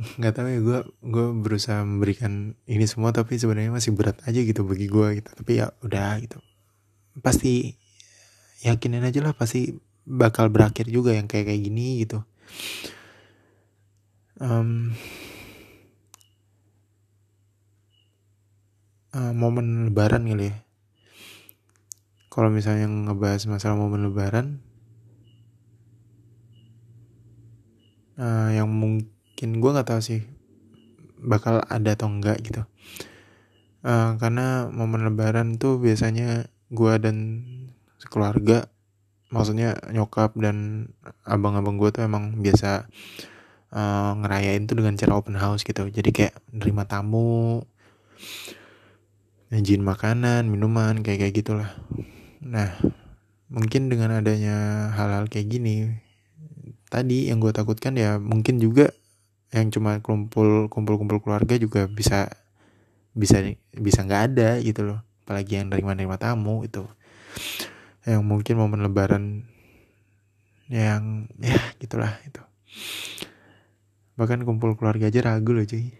nggak 0.00 0.32
tahu 0.32 0.48
ya 0.48 0.60
gue 0.64 0.80
gue 1.12 1.26
berusaha 1.44 1.84
memberikan 1.84 2.56
ini 2.64 2.88
semua 2.88 3.12
tapi 3.12 3.36
sebenarnya 3.36 3.68
masih 3.68 3.92
berat 3.92 4.16
aja 4.24 4.40
gitu 4.40 4.64
bagi 4.64 4.88
gue 4.88 5.20
gitu 5.20 5.28
tapi 5.28 5.60
ya 5.60 5.76
udah 5.84 6.16
gitu 6.24 6.40
pasti 7.20 7.76
yakinin 8.64 9.04
aja 9.04 9.20
lah 9.20 9.36
pasti 9.36 9.76
bakal 10.08 10.48
berakhir 10.48 10.88
juga 10.88 11.12
yang 11.16 11.28
kayak 11.28 11.52
kayak 11.52 11.62
gini 11.64 12.04
gitu. 12.04 12.24
Um, 14.40 14.96
uh, 19.12 19.32
momen 19.36 19.90
lebaran 19.90 20.24
kali 20.24 20.50
ya. 20.50 20.56
Kalau 22.30 22.48
misalnya 22.48 22.86
ngebahas 22.86 23.42
masalah 23.50 23.76
momen 23.76 24.06
lebaran 24.06 24.62
uh, 28.16 28.48
yang 28.54 28.70
mungkin 28.70 29.48
gue 29.58 29.70
nggak 29.74 29.88
tahu 29.90 30.00
sih 30.00 30.22
bakal 31.20 31.60
ada 31.68 31.92
atau 31.92 32.08
enggak 32.08 32.38
gitu. 32.40 32.62
Uh, 33.80 34.16
karena 34.20 34.68
momen 34.68 35.04
lebaran 35.04 35.56
tuh 35.56 35.80
biasanya 35.80 36.48
gue 36.70 36.94
dan 37.00 37.16
keluarga 38.08 38.70
maksudnya 39.30 39.78
nyokap 39.94 40.34
dan 40.36 40.90
abang-abang 41.22 41.78
gue 41.78 41.90
tuh 41.94 42.02
emang 42.02 42.42
biasa 42.42 42.90
uh, 43.70 44.12
ngerayain 44.20 44.66
tuh 44.66 44.78
dengan 44.78 44.98
cara 44.98 45.14
open 45.14 45.38
house 45.38 45.62
gitu. 45.62 45.86
Jadi 45.86 46.10
kayak 46.10 46.34
nerima 46.50 46.84
tamu 46.84 47.62
izin 49.50 49.82
makanan 49.82 50.46
minuman 50.46 51.02
kayak 51.02 51.26
kayak 51.26 51.34
gitulah. 51.42 51.70
Nah 52.42 52.74
mungkin 53.50 53.90
dengan 53.90 54.22
adanya 54.22 54.90
hal-hal 54.94 55.26
kayak 55.26 55.50
gini 55.50 55.90
tadi 56.86 57.30
yang 57.30 57.42
gue 57.42 57.50
takutkan 57.50 57.98
ya 57.98 58.22
mungkin 58.22 58.62
juga 58.62 58.94
yang 59.50 59.74
cuma 59.74 59.98
kumpul 59.98 60.70
kumpul 60.70 60.94
kumpul 60.94 61.18
keluarga 61.18 61.58
juga 61.58 61.90
bisa 61.90 62.30
bisa 63.10 63.42
bisa 63.74 64.06
nggak 64.06 64.22
ada 64.34 64.50
gitu 64.62 64.86
loh. 64.86 65.02
Apalagi 65.26 65.62
yang 65.62 65.70
dari 65.70 65.82
mana 65.86 66.18
tamu 66.18 66.66
itu 66.66 66.86
yang 68.10 68.26
mungkin 68.26 68.58
momen 68.58 68.82
lebaran 68.82 69.46
yang 70.66 71.30
ya 71.38 71.58
gitulah 71.82 72.18
itu. 72.26 72.42
Bahkan 74.18 74.42
kumpul 74.42 74.74
keluarga 74.74 75.06
aja 75.08 75.22
ragu 75.22 75.54
loh 75.54 75.62
cuy. 75.62 75.94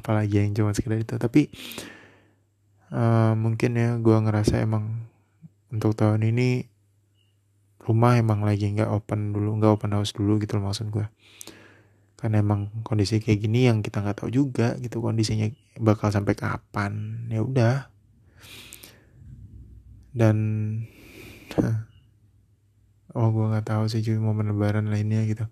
Apalagi 0.00 0.40
yang 0.40 0.56
cuma 0.56 0.72
sekedar 0.72 0.98
itu. 0.98 1.20
Tapi 1.20 1.52
uh, 2.96 3.36
mungkin 3.36 3.76
ya 3.76 4.00
gue 4.00 4.16
ngerasa 4.16 4.64
emang 4.64 5.06
untuk 5.68 5.92
tahun 5.94 6.24
ini 6.24 6.66
rumah 7.80 8.16
emang 8.16 8.42
lagi 8.42 8.68
nggak 8.72 8.90
open 8.90 9.32
dulu 9.36 9.56
nggak 9.56 9.72
open 9.72 9.92
house 9.96 10.12
dulu 10.12 10.36
gitu 10.36 10.60
loh 10.60 10.68
maksud 10.68 10.92
gue 10.92 11.08
karena 12.20 12.44
emang 12.44 12.68
kondisi 12.84 13.16
kayak 13.16 13.48
gini 13.48 13.64
yang 13.64 13.80
kita 13.80 14.04
nggak 14.04 14.20
tahu 14.20 14.28
juga 14.28 14.76
gitu 14.76 15.00
kondisinya 15.00 15.48
bakal 15.80 16.12
sampai 16.12 16.36
kapan. 16.36 17.24
Ya 17.32 17.40
udah. 17.40 17.88
Dan 20.12 20.36
oh 23.16 23.28
gue 23.34 23.46
nggak 23.50 23.66
tahu 23.66 23.90
sih 23.90 24.04
cuy 24.06 24.18
momen 24.18 24.54
lebaran 24.54 24.86
lainnya 24.86 25.26
gitu. 25.26 25.46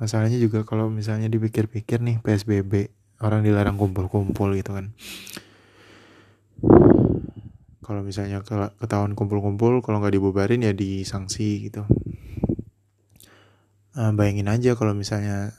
Masalahnya 0.00 0.40
juga 0.40 0.64
kalau 0.66 0.90
misalnya 0.90 1.30
dipikir-pikir 1.30 2.02
nih 2.02 2.18
psbb 2.24 2.90
orang 3.22 3.46
dilarang 3.46 3.78
kumpul-kumpul 3.78 4.56
gitu 4.58 4.74
kan. 4.74 4.90
Kalau 7.82 8.00
misalnya 8.02 8.42
ke 8.42 8.54
ketahuan 8.80 9.14
kumpul-kumpul 9.14 9.84
kalau 9.84 10.02
nggak 10.02 10.16
dibubarin 10.16 10.64
ya 10.64 10.72
disanksi 10.74 11.70
gitu. 11.70 11.86
Uh, 13.92 14.10
bayangin 14.16 14.48
aja 14.48 14.72
kalau 14.72 14.96
misalnya 14.96 15.52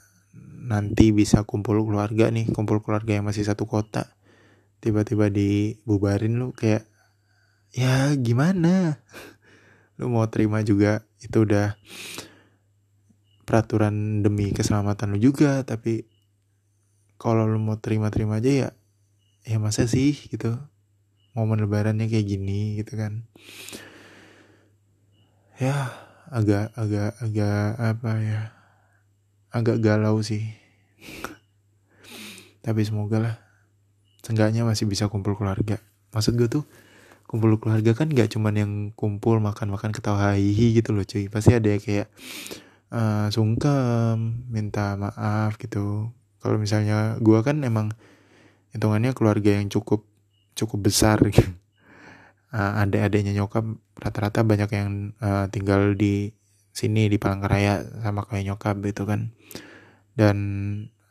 nanti 0.64 1.12
bisa 1.14 1.44
kumpul 1.46 1.78
keluarga 1.86 2.32
nih 2.32 2.50
kumpul 2.50 2.82
keluarga 2.82 3.14
yang 3.14 3.28
masih 3.28 3.44
satu 3.44 3.68
kota 3.68 4.16
tiba-tiba 4.80 5.28
dibubarin 5.28 6.40
lu 6.40 6.50
kayak 6.56 6.88
ya 7.74 8.14
gimana? 8.14 9.02
Lu 9.98 10.06
mau 10.10 10.26
terima 10.30 10.62
juga 10.62 11.02
itu 11.18 11.42
udah 11.42 11.74
peraturan 13.44 14.24
demi 14.24 14.56
keselamatan 14.56 15.14
lu 15.14 15.18
juga 15.20 15.60
tapi 15.68 16.08
kalau 17.20 17.44
lu 17.44 17.60
mau 17.60 17.76
terima-terima 17.76 18.40
aja 18.40 18.50
ya 18.50 18.68
ya 19.44 19.56
masa 19.60 19.84
sih 19.84 20.16
gitu. 20.16 20.56
Momen 21.34 21.66
lebarannya 21.66 22.06
kayak 22.06 22.26
gini 22.26 22.78
gitu 22.80 22.94
kan. 22.94 23.26
Ya 25.58 25.92
agak 26.30 26.72
agak 26.74 27.14
agak 27.20 27.68
apa 27.78 28.10
ya 28.22 28.40
agak 29.54 29.78
galau 29.84 30.18
sih. 30.24 30.42
Tapi 32.64 32.80
semoga 32.82 33.18
lah 33.20 33.36
seenggaknya 34.24 34.64
masih 34.64 34.88
bisa 34.88 35.06
kumpul 35.12 35.36
keluarga. 35.36 35.78
Maksud 36.16 36.34
gue 36.34 36.48
tuh 36.48 36.64
kumpul 37.34 37.58
keluarga 37.58 37.98
kan 37.98 38.06
gak 38.14 38.30
cuman 38.30 38.54
yang 38.54 38.72
kumpul 38.94 39.42
makan-makan 39.42 39.90
ketawa 39.90 40.38
hihi 40.38 40.78
gitu 40.78 40.94
loh 40.94 41.02
cuy. 41.02 41.26
Pasti 41.26 41.50
ada 41.58 41.66
ya 41.66 41.82
kayak 41.82 42.06
uh, 42.94 43.26
sungkem 43.34 44.46
minta 44.46 44.94
maaf 44.94 45.58
gitu. 45.58 46.14
Kalau 46.38 46.62
misalnya 46.62 47.18
gue 47.18 47.34
kan 47.42 47.66
emang 47.66 47.90
hitungannya 48.70 49.10
keluarga 49.18 49.58
yang 49.58 49.66
cukup 49.66 50.06
cukup 50.54 50.86
besar 50.86 51.18
gitu. 51.34 51.42
uh, 52.54 52.78
adik-adiknya 52.86 53.34
nyokap 53.34 53.66
rata-rata 53.98 54.46
banyak 54.46 54.70
yang 54.70 54.90
uh, 55.18 55.50
tinggal 55.50 55.98
di 55.98 56.30
sini 56.70 57.10
di 57.10 57.18
Palangkaraya 57.18 57.82
sama 57.98 58.22
kayak 58.22 58.54
nyokap 58.54 58.78
gitu 58.86 59.10
kan. 59.10 59.34
Dan 60.14 60.38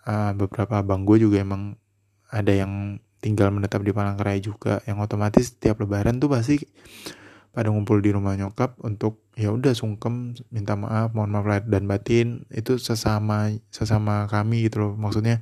uh, 0.08 0.32
beberapa 0.40 0.80
abang 0.80 1.04
gue 1.04 1.20
juga 1.20 1.44
emang 1.44 1.76
ada 2.32 2.56
yang 2.56 3.04
tinggal 3.24 3.56
menetap 3.56 3.80
di 3.88 3.96
Palangkaraya 3.96 4.44
juga. 4.44 4.84
Yang 4.84 5.08
otomatis 5.08 5.56
tiap 5.56 5.80
lebaran 5.80 6.20
tuh 6.20 6.28
pasti 6.28 6.60
pada 7.56 7.72
ngumpul 7.72 8.04
di 8.04 8.12
rumah 8.12 8.36
nyokap 8.36 8.76
untuk 8.84 9.24
ya 9.40 9.54
udah 9.54 9.72
sungkem 9.72 10.36
minta 10.52 10.76
maaf 10.76 11.16
mohon 11.16 11.32
maaf 11.32 11.48
lahir 11.48 11.64
dan 11.72 11.88
batin. 11.88 12.44
Itu 12.52 12.76
sesama 12.76 13.56
sesama 13.72 14.28
kami 14.28 14.68
gitu 14.68 14.84
loh. 14.84 14.94
Maksudnya 15.00 15.40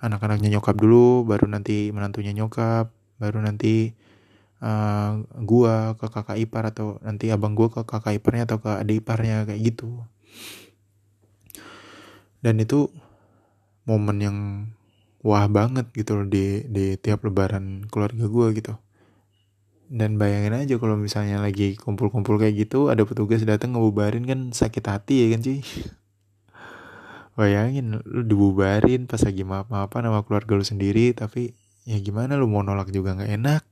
anak-anaknya 0.00 0.56
nyokap 0.56 0.80
dulu 0.80 1.28
baru 1.28 1.44
nanti 1.44 1.92
menantunya 1.92 2.32
nyokap 2.32 2.88
baru 3.20 3.44
nanti 3.44 3.92
uh, 4.64 5.20
gua 5.44 5.92
ke 6.00 6.08
kakak 6.08 6.40
ipar 6.40 6.72
atau 6.72 6.96
nanti 7.04 7.28
abang 7.28 7.52
gua 7.52 7.68
ke 7.68 7.84
kakak 7.84 8.16
iparnya 8.16 8.48
atau 8.48 8.58
ke 8.64 8.70
adik 8.80 9.04
iparnya 9.04 9.44
kayak 9.44 9.60
gitu. 9.60 10.00
Dan 12.40 12.56
itu 12.56 12.88
momen 13.84 14.16
yang 14.24 14.38
wah 15.20 15.44
banget 15.48 15.88
gitu 15.92 16.20
loh 16.20 16.26
di 16.28 16.64
di 16.68 16.96
tiap 16.96 17.24
lebaran 17.24 17.88
keluarga 17.88 18.24
gua 18.28 18.52
gitu. 18.56 18.76
Dan 19.90 20.16
bayangin 20.22 20.54
aja 20.54 20.74
kalau 20.78 20.94
misalnya 20.94 21.42
lagi 21.42 21.74
kumpul-kumpul 21.74 22.38
kayak 22.38 22.54
gitu 22.68 22.94
ada 22.94 23.02
petugas 23.02 23.42
datang 23.42 23.74
ngebubarin 23.74 24.22
kan 24.22 24.40
sakit 24.54 24.86
hati 24.86 25.26
ya 25.26 25.34
kan 25.34 25.42
sih 25.42 25.66
bayangin 27.38 27.98
lu 28.06 28.22
dibubarin 28.22 29.10
pas 29.10 29.18
lagi 29.18 29.42
maaf-maafan 29.42 30.06
sama 30.06 30.22
keluarga 30.22 30.52
lu 30.54 30.62
sendiri 30.62 31.10
tapi 31.10 31.58
ya 31.82 31.98
gimana 31.98 32.38
lu 32.38 32.46
mau 32.46 32.62
nolak 32.62 32.94
juga 32.94 33.18
nggak 33.18 33.32
enak. 33.34 33.62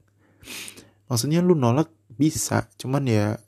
Maksudnya 1.07 1.41
lu 1.41 1.55
nolak 1.55 1.89
bisa 2.19 2.67
cuman 2.75 3.07
ya 3.07 3.39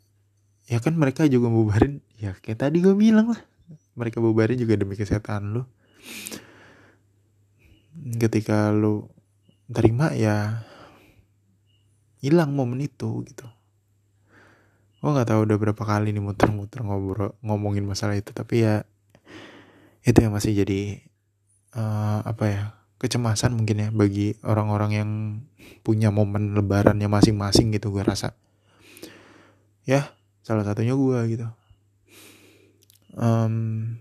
ya 0.70 0.78
kan 0.78 0.94
mereka 0.94 1.26
juga 1.26 1.50
bubarin 1.50 1.98
ya 2.14 2.38
kayak 2.38 2.62
tadi 2.62 2.78
gue 2.78 2.94
bilang 2.94 3.34
lah 3.34 3.42
mereka 3.98 4.22
bubarin 4.22 4.54
juga 4.54 4.78
demi 4.78 4.94
kesehatan 4.94 5.58
lu 5.58 5.62
ketika 8.18 8.72
lu 8.72 9.08
terima 9.70 10.10
ya 10.16 10.66
hilang 12.20 12.52
momen 12.52 12.84
itu 12.84 13.24
gitu. 13.28 13.46
Gue 15.00 15.10
nggak 15.16 15.32
tahu 15.32 15.40
udah 15.48 15.56
berapa 15.56 15.82
kali 15.82 16.12
nih 16.12 16.20
muter-muter 16.20 16.84
ngobrol 16.84 17.32
ngomongin 17.40 17.88
masalah 17.88 18.16
itu 18.16 18.36
tapi 18.36 18.68
ya 18.68 18.84
itu 20.04 20.16
yang 20.20 20.32
masih 20.36 20.52
jadi 20.64 21.00
uh, 21.76 22.20
apa 22.24 22.44
ya 22.48 22.62
kecemasan 23.00 23.56
mungkin 23.56 23.76
ya 23.80 23.88
bagi 23.88 24.36
orang-orang 24.44 24.90
yang 24.92 25.10
punya 25.80 26.12
momen 26.12 26.52
lebarannya 26.52 27.08
masing-masing 27.08 27.72
gitu 27.72 27.88
gue 27.88 28.04
rasa. 28.04 28.36
Ya 29.88 30.12
salah 30.44 30.68
satunya 30.68 30.92
gue 30.92 31.18
gitu. 31.32 31.48
Um, 33.16 33.96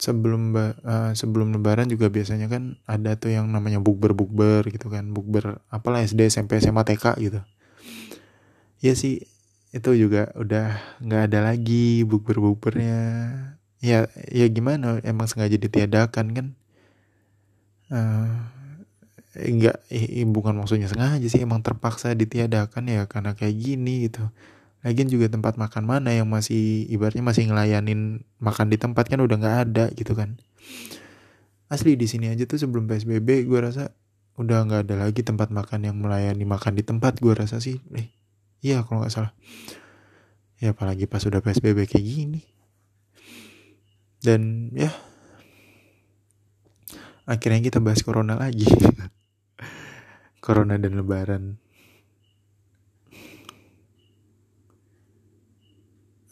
sebelum 0.00 0.56
uh, 0.56 1.12
sebelum 1.12 1.52
lebaran 1.52 1.84
juga 1.92 2.08
biasanya 2.08 2.48
kan 2.48 2.80
ada 2.88 3.20
tuh 3.20 3.36
yang 3.36 3.52
namanya 3.52 3.84
bukber 3.84 4.16
bukber 4.16 4.64
gitu 4.72 4.88
kan 4.88 5.12
bukber 5.12 5.60
apalah 5.68 6.00
SD 6.00 6.32
SMP 6.32 6.56
SMA 6.56 6.80
TK 6.88 7.20
gitu. 7.20 7.40
Ya 8.80 8.96
sih 8.96 9.28
itu 9.76 9.90
juga 9.92 10.32
udah 10.40 10.80
nggak 11.04 11.22
ada 11.30 11.52
lagi 11.52 12.02
bukber 12.08 12.40
bukbernya 12.40 12.98
ya 13.84 14.08
ya 14.32 14.46
gimana 14.48 15.04
emang 15.04 15.28
sengaja 15.28 15.60
ditiadakan 15.60 16.26
kan? 16.32 16.46
Uh, 17.92 18.40
enggak 19.36 19.84
eh, 19.92 20.24
bukan 20.24 20.56
maksudnya 20.56 20.88
sengaja 20.88 21.26
sih 21.28 21.44
emang 21.44 21.60
terpaksa 21.60 22.16
ditiadakan 22.16 22.88
ya 22.88 23.02
karena 23.04 23.36
kayak 23.36 23.54
gini 23.54 24.08
gitu 24.08 24.26
lagian 24.80 25.08
juga 25.12 25.28
tempat 25.28 25.60
makan 25.60 25.84
mana 25.84 26.10
yang 26.16 26.28
masih 26.28 26.88
ibaratnya 26.88 27.20
masih 27.20 27.52
ngelayanin 27.52 28.24
makan 28.40 28.72
di 28.72 28.80
tempat 28.80 29.12
kan 29.12 29.20
udah 29.20 29.36
nggak 29.36 29.56
ada 29.68 29.84
gitu 29.92 30.16
kan. 30.16 30.40
Asli 31.68 31.94
di 32.00 32.08
sini 32.08 32.32
aja 32.32 32.48
tuh 32.48 32.56
sebelum 32.56 32.88
psbb 32.88 33.44
gue 33.44 33.60
rasa 33.60 33.92
udah 34.40 34.64
nggak 34.64 34.80
ada 34.88 34.94
lagi 35.04 35.20
tempat 35.20 35.52
makan 35.52 35.84
yang 35.84 35.96
melayani 36.00 36.48
makan 36.48 36.72
di 36.80 36.82
tempat 36.82 37.20
gue 37.20 37.32
rasa 37.36 37.60
sih. 37.60 37.76
Eh 37.92 38.08
iya 38.64 38.80
kalau 38.80 39.04
nggak 39.04 39.12
salah. 39.12 39.32
Ya 40.60 40.72
apalagi 40.72 41.04
pas 41.04 41.20
udah 41.28 41.44
psbb 41.44 41.84
kayak 41.84 42.04
gini. 42.04 42.40
Dan 44.24 44.72
ya. 44.72 44.92
Akhirnya 47.28 47.60
kita 47.60 47.84
bahas 47.84 48.00
corona 48.00 48.34
lagi. 48.34 48.64
Corona 50.40 50.80
dan 50.80 50.96
lebaran 50.96 51.59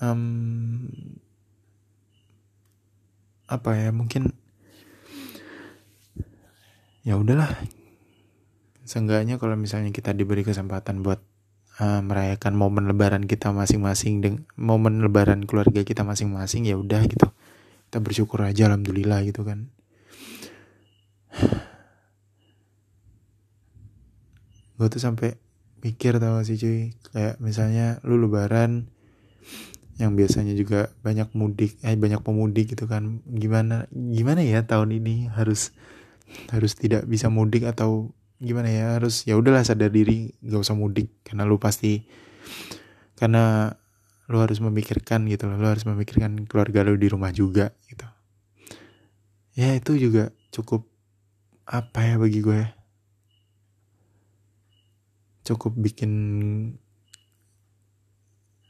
um, 0.02 0.88
apa 3.48 3.70
ya 3.78 3.90
mungkin 3.90 4.37
ya 7.06 7.16
udahlah. 7.16 7.48
Seenggaknya 8.88 9.37
kalau 9.37 9.56
misalnya 9.56 9.92
kita 9.92 10.16
diberi 10.16 10.44
kesempatan 10.44 11.04
buat 11.04 11.20
uh, 11.80 12.00
merayakan 12.04 12.56
momen 12.56 12.88
lebaran 12.88 13.24
kita 13.24 13.52
masing-masing 13.52 14.20
dengan 14.20 14.44
momen 14.56 15.00
lebaran 15.04 15.44
keluarga 15.44 15.84
kita 15.84 16.04
masing-masing 16.04 16.68
ya 16.68 16.76
udah 16.76 17.04
gitu. 17.04 17.28
Kita 17.88 18.04
bersyukur 18.04 18.44
aja 18.44 18.68
alhamdulillah 18.68 19.24
gitu 19.24 19.44
kan. 19.44 19.72
Gue 24.78 24.87
tuh 24.87 25.02
sampai 25.02 25.34
mikir 25.82 26.20
tau 26.22 26.38
gak 26.38 26.46
sih 26.46 26.56
cuy? 26.61 26.92
Kayak 27.11 27.40
misalnya 27.42 27.98
lu 28.04 28.20
lebaran 28.20 28.92
yang 29.98 30.14
biasanya 30.14 30.54
juga 30.54 30.94
banyak 31.02 31.34
mudik 31.34 31.82
eh 31.82 31.98
banyak 31.98 32.22
pemudik 32.22 32.72
gitu 32.72 32.87
kan. 32.87 33.20
Gimana 33.26 33.90
gimana 33.90 34.46
ya 34.46 34.62
tahun 34.62 34.94
ini 34.94 35.26
harus 35.34 35.74
harus 36.54 36.78
tidak 36.78 37.04
bisa 37.11 37.26
mudik 37.26 37.66
atau 37.66 38.14
gimana 38.38 38.70
ya? 38.70 38.87
Harus 38.94 39.26
ya 39.26 39.34
udahlah 39.34 39.66
sadar 39.66 39.90
diri 39.90 40.38
gak 40.38 40.62
usah 40.62 40.78
mudik. 40.78 41.11
Karena 41.26 41.42
lu 41.42 41.58
pasti 41.58 42.06
karena 43.18 43.74
lo 44.30 44.38
harus 44.38 44.62
memikirkan 44.62 45.26
gitu 45.26 45.50
loh. 45.50 45.58
Lo 45.58 45.66
harus 45.74 45.82
memikirkan 45.82 46.46
keluarga 46.46 46.87
lo 46.87 46.94
di 46.94 47.11
rumah 47.11 47.34
juga 47.34 47.74
gitu. 47.90 48.06
Ya 49.58 49.74
itu 49.74 49.98
juga 49.98 50.30
cukup 50.54 50.87
apa 51.66 52.06
ya 52.06 52.14
bagi 52.22 52.38
gue? 52.38 52.62
Cukup 55.42 55.74
bikin 55.74 56.12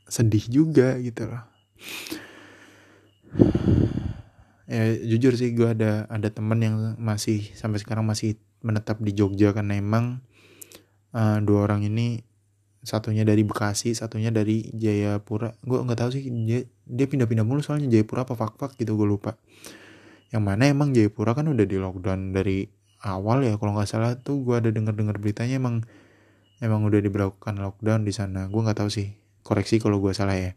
sedih 0.09 0.45
juga 0.49 0.97
gitu 0.99 1.29
loh. 1.29 1.45
Ya 4.69 4.93
jujur 5.01 5.33
sih 5.37 5.57
gue 5.57 5.69
ada 5.73 6.05
ada 6.13 6.29
temen 6.29 6.61
yang 6.61 6.77
masih 7.01 7.53
sampai 7.57 7.81
sekarang 7.81 8.05
masih 8.05 8.37
menetap 8.61 9.01
di 9.01 9.17
Jogja 9.17 9.57
karena 9.57 9.81
emang 9.81 10.21
uh, 11.17 11.39
dua 11.41 11.69
orang 11.69 11.89
ini 11.89 12.21
satunya 12.85 13.25
dari 13.25 13.45
Bekasi 13.45 13.93
satunya 13.93 14.29
dari 14.29 14.69
Jayapura. 14.73 15.57
Gue 15.65 15.81
nggak 15.81 15.99
tahu 15.99 16.11
sih 16.13 16.25
dia, 16.45 16.65
dia 16.85 17.07
pindah-pindah 17.09 17.45
mulu 17.45 17.61
soalnya 17.65 17.89
Jayapura 17.89 18.25
apa 18.25 18.37
fak-fak 18.37 18.77
gitu 18.81 18.97
gue 18.97 19.09
lupa. 19.09 19.37
Yang 20.33 20.43
mana 20.45 20.69
emang 20.69 20.93
Jayapura 20.93 21.33
kan 21.33 21.49
udah 21.49 21.65
di 21.65 21.77
lockdown 21.81 22.37
dari 22.37 22.69
awal 23.05 23.47
ya 23.47 23.55
kalau 23.57 23.73
nggak 23.73 23.89
salah 23.89 24.17
tuh 24.19 24.43
gue 24.43 24.57
ada 24.59 24.69
dengar-dengar 24.69 25.17
beritanya 25.23 25.57
emang 25.57 25.87
emang 26.59 26.83
udah 26.85 27.01
diberlakukan 27.01 27.57
lockdown 27.57 28.05
di 28.05 28.13
sana. 28.13 28.49
Gue 28.53 28.61
nggak 28.65 28.85
tahu 28.85 28.91
sih 28.93 29.28
koreksi 29.49 29.81
kalau 29.81 29.97
gue 30.05 30.13
salah 30.13 30.37
ya. 30.37 30.53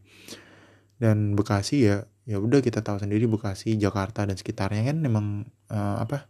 Dan 1.00 1.40
Bekasi 1.40 1.88
ya 1.88 2.04
ya 2.28 2.38
udah 2.38 2.60
kita 2.60 2.84
tahu 2.84 3.00
sendiri 3.00 3.26
Bekasi 3.32 3.80
Jakarta 3.80 4.28
dan 4.28 4.36
sekitarnya 4.36 4.92
kan 4.92 4.98
emang 5.02 5.48
uh, 5.72 5.98
apa 6.04 6.28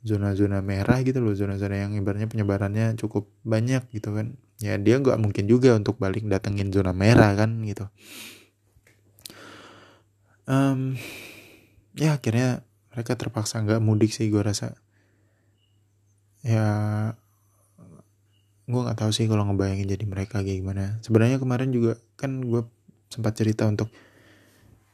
zona-zona 0.00 0.64
merah 0.64 1.00
gitu 1.04 1.20
loh 1.20 1.36
zona-zona 1.36 1.76
yang 1.76 1.92
ibaratnya 1.92 2.28
penyebarannya 2.28 2.96
cukup 3.00 3.28
banyak 3.44 3.88
gitu 3.96 4.12
kan. 4.12 4.36
Ya 4.60 4.76
dia 4.76 5.00
nggak 5.00 5.16
mungkin 5.16 5.48
juga 5.48 5.72
untuk 5.72 5.96
balik 5.96 6.28
datengin 6.28 6.68
zona 6.68 6.92
merah 6.92 7.32
kan 7.32 7.64
gitu. 7.64 7.88
Um, 10.44 11.00
ya 11.96 12.16
akhirnya 12.18 12.64
mereka 12.90 13.14
terpaksa 13.14 13.62
nggak 13.62 13.80
mudik 13.80 14.12
sih 14.12 14.28
gue 14.28 14.42
rasa. 14.42 14.76
Ya 16.40 16.64
gue 18.70 18.80
nggak 18.80 18.98
tahu 18.98 19.10
sih 19.10 19.26
kalau 19.26 19.44
ngebayangin 19.50 19.86
jadi 19.90 20.04
mereka 20.06 20.40
kayak 20.40 20.62
gimana. 20.62 20.96
Sebenarnya 21.02 21.42
kemarin 21.42 21.70
juga 21.74 21.98
kan 22.14 22.40
gue 22.40 22.62
sempat 23.10 23.34
cerita 23.34 23.66
untuk 23.66 23.90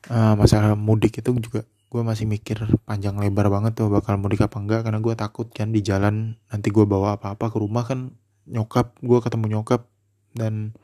uh, 0.08 0.34
masalah 0.34 0.72
mudik 0.74 1.20
itu 1.20 1.30
juga 1.38 1.62
gue 1.64 2.02
masih 2.02 2.26
mikir 2.26 2.66
panjang 2.82 3.14
lebar 3.16 3.46
banget 3.52 3.78
tuh 3.78 3.92
bakal 3.92 4.16
mudik 4.18 4.42
apa 4.42 4.56
enggak. 4.58 4.80
Karena 4.82 4.98
gue 5.04 5.14
takut 5.14 5.46
kan 5.52 5.70
di 5.70 5.84
jalan 5.84 6.40
nanti 6.48 6.68
gue 6.72 6.84
bawa 6.88 7.20
apa-apa 7.20 7.52
ke 7.52 7.56
rumah 7.60 7.84
kan 7.84 8.16
nyokap 8.48 8.96
gue 9.02 9.18
ketemu 9.20 9.58
nyokap 9.58 9.86
dan 10.32 10.74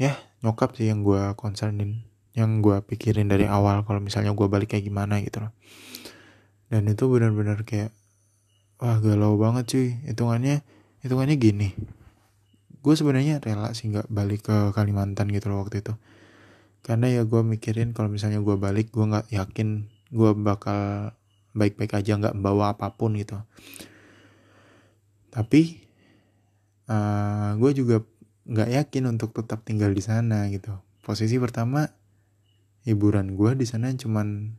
ya 0.00 0.16
nyokap 0.40 0.74
sih 0.74 0.88
yang 0.88 1.04
gue 1.04 1.36
concernin 1.36 2.04
yang 2.32 2.62
gue 2.62 2.78
pikirin 2.86 3.26
dari 3.26 3.44
awal 3.44 3.82
kalau 3.82 3.98
misalnya 3.98 4.32
gue 4.32 4.46
balik 4.46 4.76
kayak 4.76 4.86
gimana 4.86 5.18
gitu 5.24 5.42
loh. 5.42 5.52
Dan 6.70 6.86
itu 6.86 7.10
benar-benar 7.10 7.66
kayak 7.66 7.90
wah 8.80 8.96
galau 9.02 9.36
banget 9.36 9.64
cuy 9.68 9.88
hitungannya 10.08 10.64
hitungannya 11.04 11.36
gini. 11.36 11.72
Gue 12.80 12.94
sebenarnya 12.96 13.40
rela 13.44 13.72
sih 13.76 13.92
nggak 13.92 14.08
balik 14.08 14.48
ke 14.48 14.56
Kalimantan 14.72 15.28
gitu 15.32 15.52
loh 15.52 15.64
waktu 15.64 15.84
itu. 15.84 15.94
Karena 16.80 17.12
ya 17.12 17.22
gue 17.28 17.40
mikirin 17.44 17.92
kalau 17.92 18.08
misalnya 18.08 18.40
gue 18.40 18.56
balik 18.56 18.88
gue 18.92 19.04
nggak 19.04 19.28
yakin 19.32 19.84
gue 20.10 20.30
bakal 20.36 21.12
baik-baik 21.52 21.92
aja 21.92 22.16
nggak 22.16 22.36
bawa 22.40 22.76
apa 22.76 22.92
pun 22.96 23.16
gitu. 23.20 23.36
Tapi 25.28 25.84
uh, 26.88 27.54
gue 27.60 27.70
juga 27.76 28.02
nggak 28.48 28.70
yakin 28.80 29.04
untuk 29.12 29.36
tetap 29.36 29.62
tinggal 29.62 29.92
di 29.92 30.00
sana 30.00 30.48
gitu. 30.48 30.72
Posisi 31.04 31.36
pertama 31.36 31.84
hiburan 32.84 33.36
gue 33.36 33.52
di 33.60 33.66
sana 33.68 33.92
cuman 33.92 34.56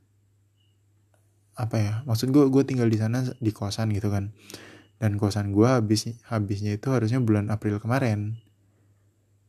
apa 1.58 1.76
ya 1.78 1.94
maksud 2.08 2.30
gue 2.30 2.48
gue 2.48 2.64
tinggal 2.64 2.88
di 2.88 2.98
sana 2.98 3.26
di 3.38 3.52
kosan 3.52 3.92
gitu 3.94 4.10
kan 4.10 4.32
dan 5.02 5.18
kosan 5.18 5.50
gue 5.50 5.66
habis 5.66 6.06
habisnya 6.30 6.78
itu 6.78 6.94
harusnya 6.94 7.18
bulan 7.18 7.50
April 7.50 7.82
kemarin. 7.82 8.38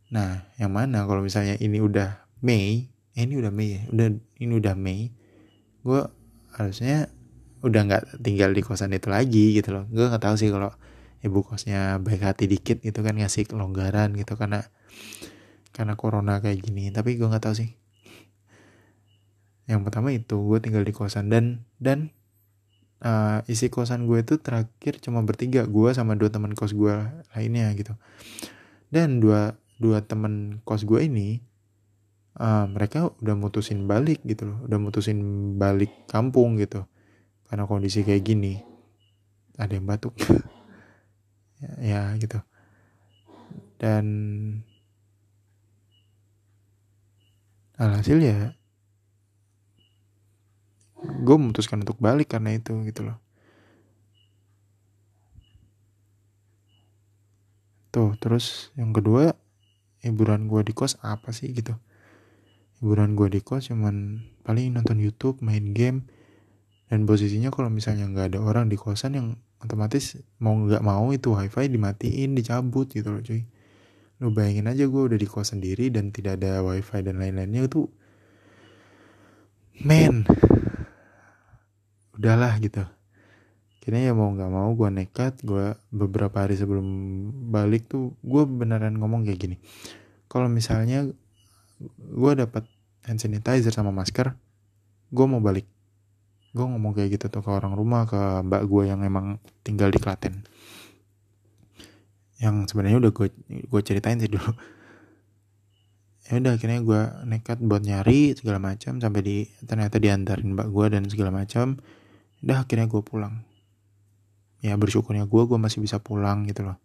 Nah 0.08 0.48
yang 0.56 0.72
mana 0.72 1.04
kalau 1.04 1.20
misalnya 1.20 1.60
ini 1.60 1.76
udah 1.76 2.24
Mei 2.40 2.88
eh, 3.12 3.22
ini 3.28 3.36
udah 3.36 3.52
Mei 3.52 3.76
ya 3.76 3.80
udah 3.92 4.08
ini 4.40 4.52
udah 4.56 4.72
Mei 4.72 5.12
gue 5.84 6.00
harusnya 6.56 7.12
udah 7.60 7.80
nggak 7.84 8.24
tinggal 8.24 8.56
di 8.56 8.64
kosan 8.64 8.96
itu 8.96 9.12
lagi 9.12 9.60
gitu 9.60 9.76
loh. 9.76 9.84
Gue 9.92 10.08
nggak 10.08 10.24
tahu 10.24 10.40
sih 10.40 10.48
kalau 10.48 10.72
ibu 11.20 11.44
kosnya 11.44 12.00
baik 12.00 12.24
hati 12.24 12.48
dikit 12.48 12.80
gitu 12.80 13.04
kan 13.04 13.12
ngasih 13.20 13.44
kelonggaran 13.44 14.16
gitu 14.16 14.40
karena 14.40 14.72
karena 15.76 15.94
corona 16.00 16.40
kayak 16.40 16.64
gini 16.64 16.88
tapi 16.96 17.20
gue 17.20 17.28
nggak 17.28 17.44
tahu 17.44 17.60
sih. 17.60 17.76
Yang 19.68 19.80
pertama 19.84 20.16
itu 20.16 20.40
gue 20.40 20.58
tinggal 20.64 20.80
di 20.80 20.96
kosan 20.96 21.28
dan 21.28 21.68
dan 21.76 22.08
uh, 23.02 23.42
isi 23.50 23.68
kosan 23.68 24.06
gue 24.06 24.22
itu 24.22 24.38
terakhir 24.38 25.02
cuma 25.02 25.20
bertiga 25.26 25.66
gue 25.66 25.90
sama 25.92 26.14
dua 26.14 26.30
teman 26.30 26.54
kos 26.54 26.72
gue 26.72 26.94
lainnya 27.34 27.68
gitu. 27.74 27.92
Dan 28.88 29.18
dua 29.18 29.58
dua 29.82 30.00
teman 30.06 30.62
kos 30.62 30.86
gue 30.86 31.02
ini 31.02 31.42
uh, 32.38 32.70
mereka 32.70 33.10
udah 33.20 33.34
mutusin 33.34 33.84
balik 33.90 34.22
gitu 34.22 34.48
loh. 34.54 34.58
Udah 34.64 34.78
mutusin 34.78 35.18
balik 35.58 35.90
kampung 36.06 36.56
gitu. 36.62 36.86
Karena 37.50 37.66
kondisi 37.68 38.06
kayak 38.06 38.22
gini 38.24 38.62
ada 39.58 39.74
yang 39.74 39.86
batuk. 39.86 40.14
Ya, 41.62 41.78
ya 41.78 42.02
gitu. 42.18 42.42
Dan 43.78 44.04
alhasil 47.78 48.18
ya 48.18 48.58
gue 51.02 51.36
memutuskan 51.38 51.82
untuk 51.82 51.98
balik 51.98 52.34
karena 52.34 52.54
itu 52.54 52.78
gitu 52.86 53.06
loh. 53.10 53.18
Tuh 57.92 58.16
terus 58.16 58.72
yang 58.78 58.96
kedua 58.96 59.36
hiburan 60.00 60.48
gue 60.48 60.62
di 60.64 60.72
kos 60.72 60.96
apa 61.04 61.34
sih 61.34 61.52
gitu? 61.52 61.76
Hiburan 62.80 63.14
gue 63.18 63.28
di 63.28 63.40
kos 63.44 63.68
cuman 63.68 64.24
paling 64.42 64.74
nonton 64.74 64.98
YouTube 64.98 65.38
main 65.44 65.74
game 65.74 66.08
dan 66.90 67.04
posisinya 67.04 67.48
kalau 67.52 67.68
misalnya 67.72 68.08
nggak 68.08 68.36
ada 68.36 68.40
orang 68.42 68.68
di 68.68 68.76
kosan 68.76 69.16
yang 69.16 69.28
otomatis 69.62 70.18
mau 70.42 70.58
nggak 70.58 70.82
mau 70.82 71.08
itu 71.14 71.32
wifi 71.32 71.70
dimatiin 71.70 72.34
dicabut 72.34 72.90
gitu 72.90 73.12
loh 73.14 73.22
cuy. 73.22 73.46
Lu 74.22 74.30
bayangin 74.30 74.70
aja 74.70 74.86
gue 74.86 75.02
udah 75.02 75.18
di 75.18 75.28
kos 75.28 75.54
sendiri 75.54 75.90
dan 75.90 76.14
tidak 76.14 76.42
ada 76.42 76.62
wifi 76.62 77.00
dan 77.02 77.18
lain-lainnya 77.18 77.66
itu 77.66 77.86
men 79.82 80.28
udahlah 82.16 82.56
gitu. 82.60 82.84
Kayaknya 83.82 84.00
ya 84.08 84.12
mau 84.14 84.30
nggak 84.30 84.50
mau 84.52 84.70
gue 84.78 84.88
nekat 84.94 85.42
gue 85.42 85.74
beberapa 85.90 86.46
hari 86.46 86.54
sebelum 86.54 86.86
balik 87.50 87.90
tuh 87.90 88.14
gue 88.22 88.46
beneran 88.46 88.94
ngomong 88.94 89.26
kayak 89.26 89.40
gini. 89.42 89.56
Kalau 90.30 90.46
misalnya 90.46 91.10
gue 91.98 92.32
dapat 92.38 92.62
hand 93.02 93.18
sanitizer 93.18 93.74
sama 93.74 93.90
masker 93.90 94.38
gue 95.12 95.26
mau 95.26 95.42
balik. 95.42 95.66
Gue 96.54 96.62
ngomong 96.62 96.94
kayak 96.94 97.18
gitu 97.18 97.26
tuh 97.26 97.42
ke 97.42 97.50
orang 97.50 97.74
rumah 97.74 98.06
ke 98.06 98.20
mbak 98.46 98.62
gue 98.70 98.82
yang 98.86 99.02
emang 99.02 99.42
tinggal 99.66 99.90
di 99.90 99.98
Klaten. 99.98 100.46
Yang 102.38 102.70
sebenarnya 102.70 103.02
udah 103.02 103.12
gue 103.12 103.28
gue 103.66 103.80
ceritain 103.84 104.22
sih 104.22 104.30
dulu. 104.30 104.52
Ya 106.30 106.38
udah 106.38 106.54
akhirnya 106.54 106.80
gue 106.80 107.02
nekat 107.28 107.58
buat 107.60 107.82
nyari 107.82 108.32
segala 108.38 108.62
macam 108.62 109.02
sampai 109.02 109.20
di 109.20 109.36
ternyata 109.66 109.98
diantarin 109.98 110.54
mbak 110.54 110.70
gue 110.70 110.86
dan 110.94 111.04
segala 111.10 111.34
macam 111.34 111.82
udah 112.42 112.66
akhirnya 112.66 112.90
gue 112.90 113.02
pulang. 113.02 113.46
Ya 114.62 114.78
bersyukurnya 114.78 115.26
gue 115.26 115.42
gue 115.46 115.58
masih 115.58 115.82
bisa 115.82 115.98
pulang 115.98 116.46
gitu 116.46 116.62
loh. 116.66 116.78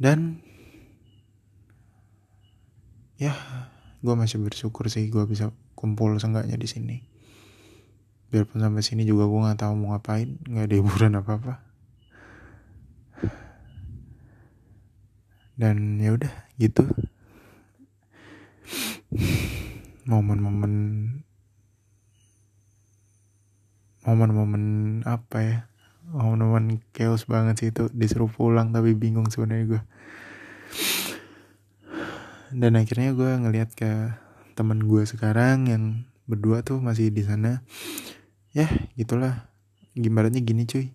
Dan 0.00 0.42
ya 3.18 3.34
gue 4.00 4.14
masih 4.16 4.40
bersyukur 4.42 4.86
sih 4.92 5.06
gue 5.08 5.24
bisa 5.24 5.54
kumpul 5.78 6.14
seenggaknya 6.18 6.58
di 6.58 6.68
sini. 6.68 6.96
Biarpun 8.30 8.62
sampai 8.62 8.82
sini 8.86 9.02
juga 9.02 9.26
gue 9.26 9.40
nggak 9.42 9.58
tahu 9.58 9.74
mau 9.74 9.94
ngapain 9.94 10.38
nggak 10.46 10.66
ada 10.70 10.74
hiburan 10.78 11.18
apa 11.18 11.32
apa 11.38 11.54
dan 15.60 16.00
ya 16.00 16.16
udah 16.16 16.32
gitu. 16.56 16.88
Momen-momen 20.08 20.72
momen-momen 24.10 24.64
apa 25.06 25.38
ya? 25.38 25.58
Momen-momen 26.10 26.82
chaos 26.90 27.30
banget 27.30 27.54
sih 27.62 27.68
itu. 27.70 27.86
Disuruh 27.94 28.26
pulang 28.26 28.74
tapi 28.74 28.98
bingung 28.98 29.30
sebenarnya 29.30 29.78
gue 29.78 29.82
dan 32.50 32.74
akhirnya 32.74 33.14
gue 33.14 33.30
ngeliat 33.46 33.70
ke 33.78 34.10
temen 34.58 34.82
gue 34.82 35.06
sekarang 35.06 35.70
yang 35.70 35.82
berdua 36.26 36.66
tuh 36.66 36.82
masih 36.82 37.14
di 37.14 37.22
sana. 37.22 37.62
Ya 38.50 38.66
gitulah. 38.98 39.46
Gimana 39.94 40.30
gini 40.34 40.66
cuy. 40.66 40.90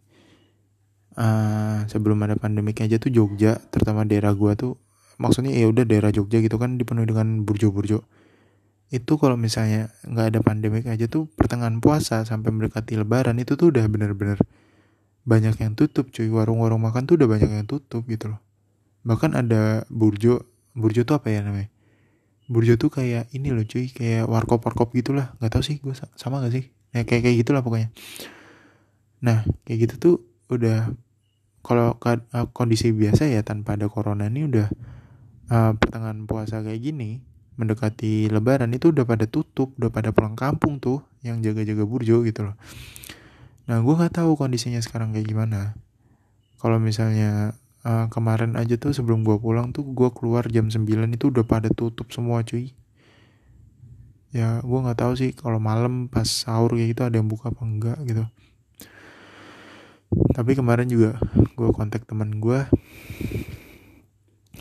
Uh, 1.16 1.88
sebelum 1.88 2.20
ada 2.28 2.36
pandemi 2.36 2.76
aja 2.76 3.00
tuh 3.00 3.08
Jogja 3.08 3.56
terutama 3.72 4.04
daerah 4.04 4.36
gue 4.36 4.52
tuh. 4.60 4.76
Maksudnya 5.16 5.56
ya 5.56 5.72
udah 5.72 5.88
daerah 5.88 6.12
Jogja 6.12 6.44
gitu 6.44 6.60
kan 6.60 6.76
dipenuhi 6.76 7.08
dengan 7.08 7.48
burjo-burjo 7.48 8.04
itu 8.94 9.18
kalau 9.18 9.34
misalnya 9.34 9.90
nggak 10.06 10.26
ada 10.36 10.40
pandemi 10.46 10.86
aja 10.86 11.10
tuh 11.10 11.26
pertengahan 11.34 11.82
puasa 11.82 12.22
sampai 12.22 12.54
mendekati 12.54 13.02
lebaran 13.02 13.42
itu 13.42 13.58
tuh 13.58 13.74
udah 13.74 13.86
bener-bener 13.90 14.38
banyak 15.26 15.58
yang 15.58 15.74
tutup 15.74 16.14
cuy. 16.14 16.30
Warung-warung 16.30 16.86
makan 16.86 17.10
tuh 17.10 17.18
udah 17.18 17.26
banyak 17.26 17.50
yang 17.50 17.66
tutup 17.66 18.06
gitu 18.06 18.30
loh. 18.30 18.40
Bahkan 19.02 19.34
ada 19.34 19.84
burjo 19.90 20.46
burjo 20.78 21.02
tuh 21.02 21.18
apa 21.18 21.34
ya 21.34 21.42
namanya? 21.42 21.74
Burjo 22.46 22.78
tuh 22.78 22.94
kayak 22.94 23.34
ini 23.34 23.50
loh 23.50 23.66
cuy 23.66 23.90
kayak 23.90 24.30
warkop 24.30 24.62
warkop 24.62 24.94
gitulah. 24.94 25.34
Nggak 25.42 25.52
tahu 25.58 25.64
sih 25.66 25.82
gue 25.82 25.98
sama 26.14 26.46
gak 26.46 26.54
sih? 26.54 26.70
Ya, 26.94 27.04
kayak 27.04 27.26
kayak 27.26 27.38
gitulah 27.42 27.66
pokoknya. 27.66 27.90
Nah 29.26 29.42
kayak 29.66 29.90
gitu 29.90 29.96
tuh 29.98 30.16
udah 30.54 30.94
kalau 31.66 31.98
uh, 31.98 32.46
kondisi 32.54 32.94
biasa 32.94 33.26
ya 33.26 33.42
tanpa 33.42 33.74
ada 33.74 33.90
corona 33.90 34.30
ini 34.30 34.46
udah 34.46 34.70
uh, 35.50 35.74
pertengahan 35.74 36.30
puasa 36.30 36.62
kayak 36.62 36.78
gini 36.78 37.26
mendekati 37.56 38.28
lebaran 38.28 38.72
itu 38.76 38.92
udah 38.92 39.08
pada 39.08 39.26
tutup 39.28 39.72
udah 39.80 39.92
pada 39.92 40.12
pulang 40.12 40.36
kampung 40.36 40.80
tuh 40.84 41.04
yang 41.24 41.40
jaga-jaga 41.40 41.84
burjo 41.88 42.24
gitu 42.28 42.52
loh. 42.52 42.56
Nah 43.66 43.82
gue 43.82 43.94
nggak 43.96 44.22
tahu 44.22 44.38
kondisinya 44.38 44.80
sekarang 44.84 45.16
kayak 45.16 45.26
gimana. 45.26 45.74
Kalau 46.60 46.78
misalnya 46.78 47.56
uh, 47.86 48.06
kemarin 48.12 48.60
aja 48.60 48.76
tuh 48.76 48.92
sebelum 48.92 49.24
gue 49.24 49.38
pulang 49.40 49.72
tuh 49.72 49.86
gue 49.86 50.10
keluar 50.14 50.46
jam 50.52 50.68
9 50.68 50.86
itu 50.86 51.26
udah 51.32 51.46
pada 51.48 51.72
tutup 51.72 52.12
semua 52.12 52.44
cuy. 52.44 52.76
Ya 54.36 54.60
gue 54.60 54.80
nggak 54.84 55.00
tahu 55.00 55.14
sih 55.16 55.32
kalau 55.32 55.64
malam 55.64 56.12
pas 56.12 56.28
sahur 56.28 56.76
kayak 56.76 56.92
gitu 56.92 57.02
ada 57.08 57.16
yang 57.16 57.32
buka 57.32 57.50
apa 57.50 57.62
enggak 57.64 57.98
gitu. 58.04 58.24
Tapi 60.36 60.52
kemarin 60.54 60.92
juga 60.92 61.18
gue 61.56 61.70
kontak 61.72 62.04
teman 62.04 62.38
gue 62.44 62.68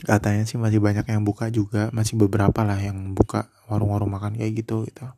katanya 0.04 0.44
sih 0.44 0.60
masih 0.60 0.78
banyak 0.78 1.08
yang 1.08 1.24
buka 1.24 1.48
juga 1.48 1.88
masih 1.90 2.20
beberapa 2.20 2.60
lah 2.62 2.76
yang 2.78 3.16
buka 3.16 3.48
warung-warung 3.66 4.12
makan 4.12 4.36
kayak 4.36 4.64
gitu 4.64 4.84
gitu. 4.84 5.08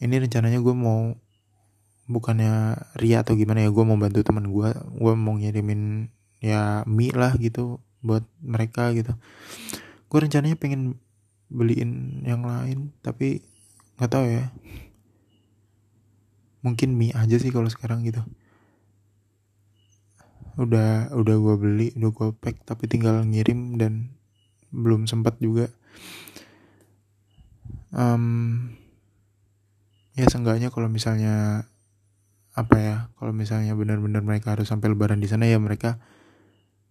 Ini 0.00 0.22
rencananya 0.22 0.62
gue 0.62 0.74
mau 0.74 1.12
bukannya 2.10 2.78
ria 2.98 3.22
atau 3.22 3.38
gimana 3.38 3.62
ya 3.62 3.70
gue 3.70 3.84
mau 3.86 3.94
bantu 3.94 4.22
teman 4.26 4.50
gue 4.50 4.70
gue 4.74 5.12
mau 5.14 5.34
ngirimin 5.38 6.10
ya 6.42 6.82
mie 6.86 7.14
lah 7.14 7.36
gitu 7.36 7.82
buat 8.00 8.24
mereka 8.40 8.94
gitu. 8.96 9.12
Gue 10.06 10.18
rencananya 10.22 10.56
pengen 10.56 10.96
beliin 11.50 12.22
yang 12.24 12.46
lain 12.46 12.94
tapi 13.04 13.44
nggak 13.98 14.10
tahu 14.10 14.24
ya. 14.26 14.48
Mungkin 16.64 16.96
mie 16.96 17.12
aja 17.12 17.36
sih 17.36 17.52
kalau 17.52 17.68
sekarang 17.68 18.06
gitu 18.06 18.22
udah 20.60 21.16
udah 21.16 21.36
gue 21.40 21.54
beli 21.56 21.88
udah 21.96 22.10
gue 22.12 22.28
pack 22.36 22.68
tapi 22.68 22.84
tinggal 22.84 23.24
ngirim 23.24 23.80
dan 23.80 24.12
belum 24.68 25.08
sempat 25.08 25.40
juga. 25.40 25.72
Um, 27.90 28.76
ya 30.14 30.28
seenggaknya 30.28 30.68
kalau 30.68 30.86
misalnya 30.92 31.66
apa 32.52 32.76
ya 32.76 32.96
kalau 33.16 33.32
misalnya 33.32 33.72
benar-benar 33.72 34.20
mereka 34.20 34.52
harus 34.52 34.68
sampai 34.68 34.92
lebaran 34.92 35.18
di 35.18 35.26
sana 35.26 35.48
ya 35.48 35.56
mereka 35.56 35.96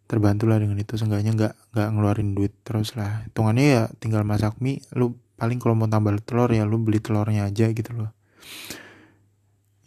terbantu 0.10 0.50
lah 0.50 0.58
dengan 0.58 0.82
itu. 0.82 0.98
Seenggaknya 0.98 1.38
nggak 1.38 1.54
nggak 1.78 1.90
ngeluarin 1.94 2.34
duit 2.34 2.58
terus 2.66 2.98
lah. 2.98 3.24
Hitungannya 3.30 3.66
ya 3.70 3.84
tinggal 4.02 4.26
masak 4.26 4.58
mie 4.58 4.82
lu 4.98 5.14
paling 5.38 5.62
kalau 5.62 5.78
mau 5.78 5.88
tambah 5.88 6.18
telur 6.26 6.52
ya 6.52 6.68
lu 6.68 6.82
beli 6.82 7.00
telurnya 7.00 7.48
aja 7.48 7.72
gitu 7.72 7.96
loh 7.96 8.12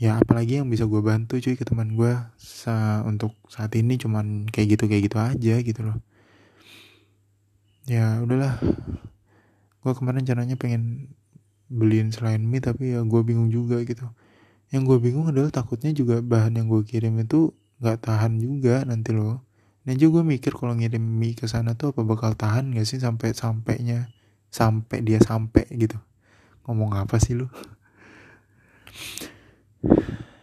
ya 0.02 0.18
apalagi 0.18 0.58
yang 0.58 0.66
bisa 0.66 0.90
gue 0.90 0.98
bantu 0.98 1.38
cuy 1.38 1.54
ke 1.54 1.62
teman 1.62 1.94
gue 1.94 2.10
sa 2.34 3.06
untuk 3.06 3.38
saat 3.46 3.70
ini 3.78 3.94
cuman 4.02 4.50
kayak 4.50 4.74
gitu 4.74 4.84
kayak 4.90 5.02
gitu 5.06 5.16
aja 5.22 5.54
gitu 5.62 5.80
loh 5.86 5.98
ya 7.86 8.18
udahlah 8.18 8.58
gue 9.82 9.92
kemarin 9.94 10.26
caranya 10.26 10.58
pengen 10.58 11.14
beliin 11.70 12.10
selain 12.10 12.42
mie 12.42 12.58
tapi 12.58 12.98
ya 12.98 13.06
gue 13.06 13.20
bingung 13.22 13.54
juga 13.54 13.78
gitu 13.86 14.10
yang 14.74 14.82
gue 14.82 14.98
bingung 14.98 15.30
adalah 15.30 15.54
takutnya 15.54 15.94
juga 15.94 16.18
bahan 16.18 16.58
yang 16.58 16.66
gue 16.66 16.82
kirim 16.82 17.22
itu 17.22 17.54
nggak 17.78 18.02
tahan 18.02 18.42
juga 18.42 18.82
nanti 18.82 19.14
loh 19.14 19.38
dan 19.86 19.94
juga 20.02 20.22
gue 20.26 20.34
mikir 20.34 20.58
kalau 20.58 20.74
ngirim 20.74 21.02
mie 21.02 21.38
ke 21.38 21.46
sana 21.46 21.78
tuh 21.78 21.94
apa 21.94 22.02
bakal 22.02 22.34
tahan 22.34 22.74
gak 22.74 22.86
sih 22.90 22.98
sampai 22.98 23.34
sampainya 23.38 24.10
sampai 24.52 25.00
dia 25.00 25.18
sampai 25.18 25.64
gitu. 25.72 25.96
Ngomong 26.68 26.94
apa 26.94 27.16
sih 27.16 27.34
lu? 27.34 27.48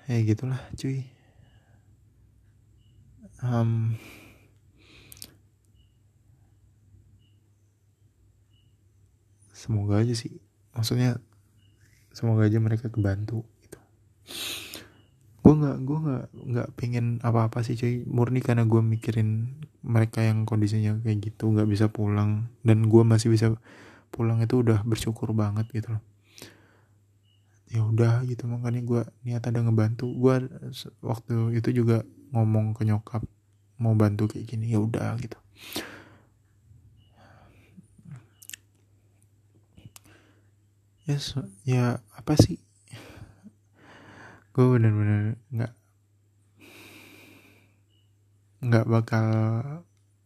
Ya 0.10 0.18
gitulah 0.26 0.60
cuy. 0.76 1.06
Um, 3.40 3.96
semoga 9.56 10.04
aja 10.04 10.12
sih. 10.12 10.44
Maksudnya 10.76 11.24
semoga 12.12 12.50
aja 12.50 12.60
mereka 12.60 12.92
kebantu 12.92 13.48
gitu. 13.64 13.80
Gue 15.40 15.54
nggak 15.56 15.78
gue 15.88 15.98
nggak 16.04 16.26
nggak 16.36 16.68
pengen 16.76 17.06
apa-apa 17.24 17.64
sih 17.64 17.80
cuy. 17.80 18.04
Murni 18.04 18.44
karena 18.44 18.68
gue 18.68 18.82
mikirin 18.84 19.62
mereka 19.86 20.20
yang 20.20 20.44
kondisinya 20.44 21.00
kayak 21.00 21.32
gitu 21.32 21.54
nggak 21.56 21.70
bisa 21.70 21.88
pulang. 21.88 22.52
Dan 22.66 22.92
gue 22.92 23.04
masih 23.08 23.32
bisa 23.32 23.56
pulang 24.10 24.42
itu 24.42 24.66
udah 24.66 24.84
bersyukur 24.84 25.32
banget 25.38 25.70
gitu 25.72 25.96
loh 25.96 26.09
ya 27.70 27.86
udah 27.86 28.26
gitu. 28.26 28.50
Makanya 28.50 28.82
gue 28.82 29.02
niat 29.26 29.46
ada 29.46 29.62
ngebantu. 29.62 30.10
Gue 30.10 30.50
waktu 31.06 31.58
itu 31.58 31.70
juga 31.72 32.04
ngomong 32.34 32.78
ke 32.78 32.86
nyokap 32.86 33.26
mau 33.80 33.96
bantu 33.96 34.28
kayak 34.28 34.46
gini 34.46 34.76
ya 34.76 34.80
udah 34.84 35.16
gitu. 35.22 35.40
Yes 41.10 41.34
ya 41.66 42.04
apa 42.14 42.38
sih? 42.38 42.62
Gue 44.54 44.66
bener-bener 44.78 45.40
nggak 45.50 45.74
nggak 48.60 48.86
bakal 48.92 49.26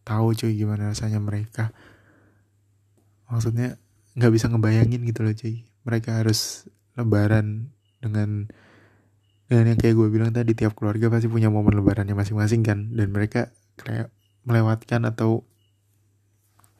tahu 0.02 0.34
cuy 0.36 0.52
gimana 0.58 0.92
rasanya 0.92 1.22
mereka. 1.22 1.72
Maksudnya 3.30 3.80
nggak 4.18 4.32
bisa 4.34 4.50
ngebayangin 4.50 5.06
gitu 5.08 5.24
loh 5.24 5.32
cuy. 5.32 5.64
Mereka 5.88 6.20
harus 6.20 6.68
lebaran 6.94 7.74
dengan 7.98 8.46
dengan 9.44 9.64
yang 9.74 9.78
kayak 9.78 9.94
gue 9.94 10.08
bilang 10.08 10.32
tadi 10.32 10.56
tiap 10.56 10.72
keluarga 10.72 11.12
pasti 11.12 11.28
punya 11.28 11.52
momen 11.52 11.76
lebarannya 11.76 12.16
masing-masing 12.16 12.64
kan. 12.64 12.90
Dan 12.90 13.12
mereka 13.12 13.52
kayak 13.76 14.08
melewatkan 14.48 15.04
atau 15.04 15.44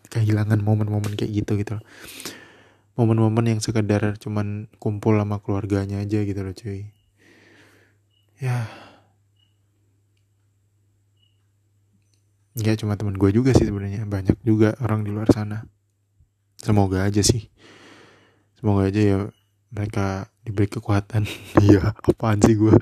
kehilangan 0.08 0.62
momen-momen 0.62 1.18
kayak 1.18 1.44
gitu 1.44 1.60
gitu 1.60 1.78
loh. 1.80 1.84
Momen-momen 2.94 3.58
yang 3.58 3.60
sekedar 3.60 4.14
cuman 4.22 4.70
kumpul 4.78 5.18
sama 5.18 5.42
keluarganya 5.42 6.00
aja 6.00 6.22
gitu 6.22 6.40
loh 6.40 6.54
cuy. 6.54 6.94
Ya. 8.38 8.70
Ya 12.54 12.72
cuma 12.78 12.94
teman 12.94 13.18
gue 13.18 13.30
juga 13.34 13.50
sih 13.50 13.66
sebenarnya. 13.66 14.06
Banyak 14.06 14.38
juga 14.46 14.78
orang 14.78 15.02
di 15.02 15.10
luar 15.10 15.26
sana. 15.34 15.66
Semoga 16.54 17.02
aja 17.02 17.20
sih. 17.20 17.50
Semoga 18.56 18.88
aja 18.88 19.02
ya 19.02 19.18
mereka 19.74 20.30
diberi 20.46 20.70
kekuatan. 20.70 21.26
Iya 21.64 21.98
apaan 22.06 22.38
sih 22.38 22.54
gue 22.54 22.74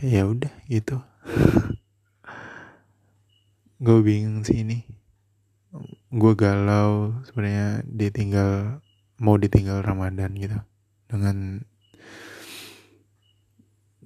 ya 0.00 0.24
udah 0.24 0.52
gitu. 0.68 0.96
Gue 3.80 3.98
bingung 4.00 4.44
sih 4.44 4.64
ini. 4.64 4.84
Gue 6.10 6.32
galau 6.34 7.20
sebenarnya 7.28 7.84
ditinggal 7.84 8.80
mau 9.20 9.36
ditinggal 9.36 9.84
Ramadan 9.84 10.32
gitu. 10.40 10.58
Dengan 11.06 11.60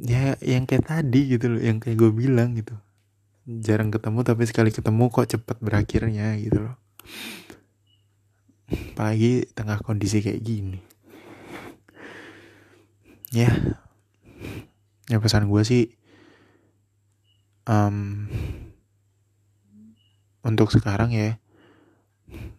ya 0.03 0.35
yang 0.43 0.67
kayak 0.67 0.91
tadi 0.91 1.39
gitu 1.39 1.55
loh 1.55 1.63
yang 1.63 1.79
kayak 1.79 1.95
gue 1.95 2.11
bilang 2.11 2.59
gitu. 2.59 2.75
Jarang 3.47 3.95
ketemu 3.95 4.27
tapi 4.27 4.43
sekali 4.51 4.75
ketemu 4.75 5.05
kok 5.15 5.31
cepet 5.31 5.57
berakhirnya 5.63 6.35
gitu 6.43 6.65
loh 6.65 6.77
apalagi 8.95 9.49
tengah 9.53 9.79
kondisi 9.83 10.23
kayak 10.23 10.43
gini. 10.43 10.79
Ya. 13.35 13.51
Ya 15.11 15.19
pesan 15.21 15.51
gue 15.51 15.63
sih 15.67 15.93
um, 17.69 18.29
untuk 20.45 20.73
sekarang 20.73 21.13
ya 21.13 21.37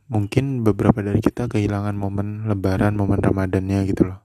mungkin 0.05 0.61
beberapa 0.61 1.01
dari 1.01 1.17
kita 1.17 1.49
kehilangan 1.49 1.97
momen 1.97 2.45
lebaran 2.45 2.93
momen 2.93 3.17
ramadannya 3.17 3.79
gitu 3.89 4.13
loh. 4.13 4.19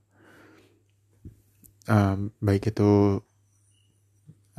Um, 1.89 2.31
baik 2.45 2.71
itu 2.71 3.23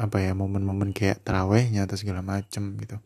apa 0.01 0.17
ya 0.17 0.33
momen-momen 0.33 0.97
kayak 0.97 1.21
terawehnya 1.21 1.85
atau 1.85 1.93
segala 1.93 2.25
macem 2.25 2.73
gitu. 2.81 2.97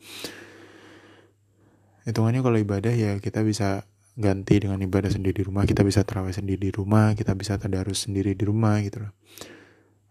Hitungannya 2.08 2.40
kalau 2.40 2.56
ibadah 2.56 2.94
ya 2.96 3.20
kita 3.20 3.44
bisa 3.44 3.84
ganti 4.16 4.64
dengan 4.64 4.80
ibadah 4.80 5.12
sendiri 5.12 5.44
di 5.44 5.44
rumah. 5.44 5.68
Kita 5.68 5.84
bisa 5.84 6.08
terawih 6.08 6.32
sendiri 6.32 6.72
di 6.72 6.74
rumah 6.74 7.12
kita 7.14 7.36
bisa 7.36 7.60
tadarus 7.60 8.08
sendiri 8.08 8.32
di 8.34 8.44
rumah 8.48 8.80
gitu 8.82 9.04
loh. 9.08 9.14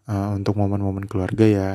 Uh, 0.04 0.36
untuk 0.36 0.60
momen-momen 0.60 1.08
keluarga 1.08 1.48
ya 1.48 1.70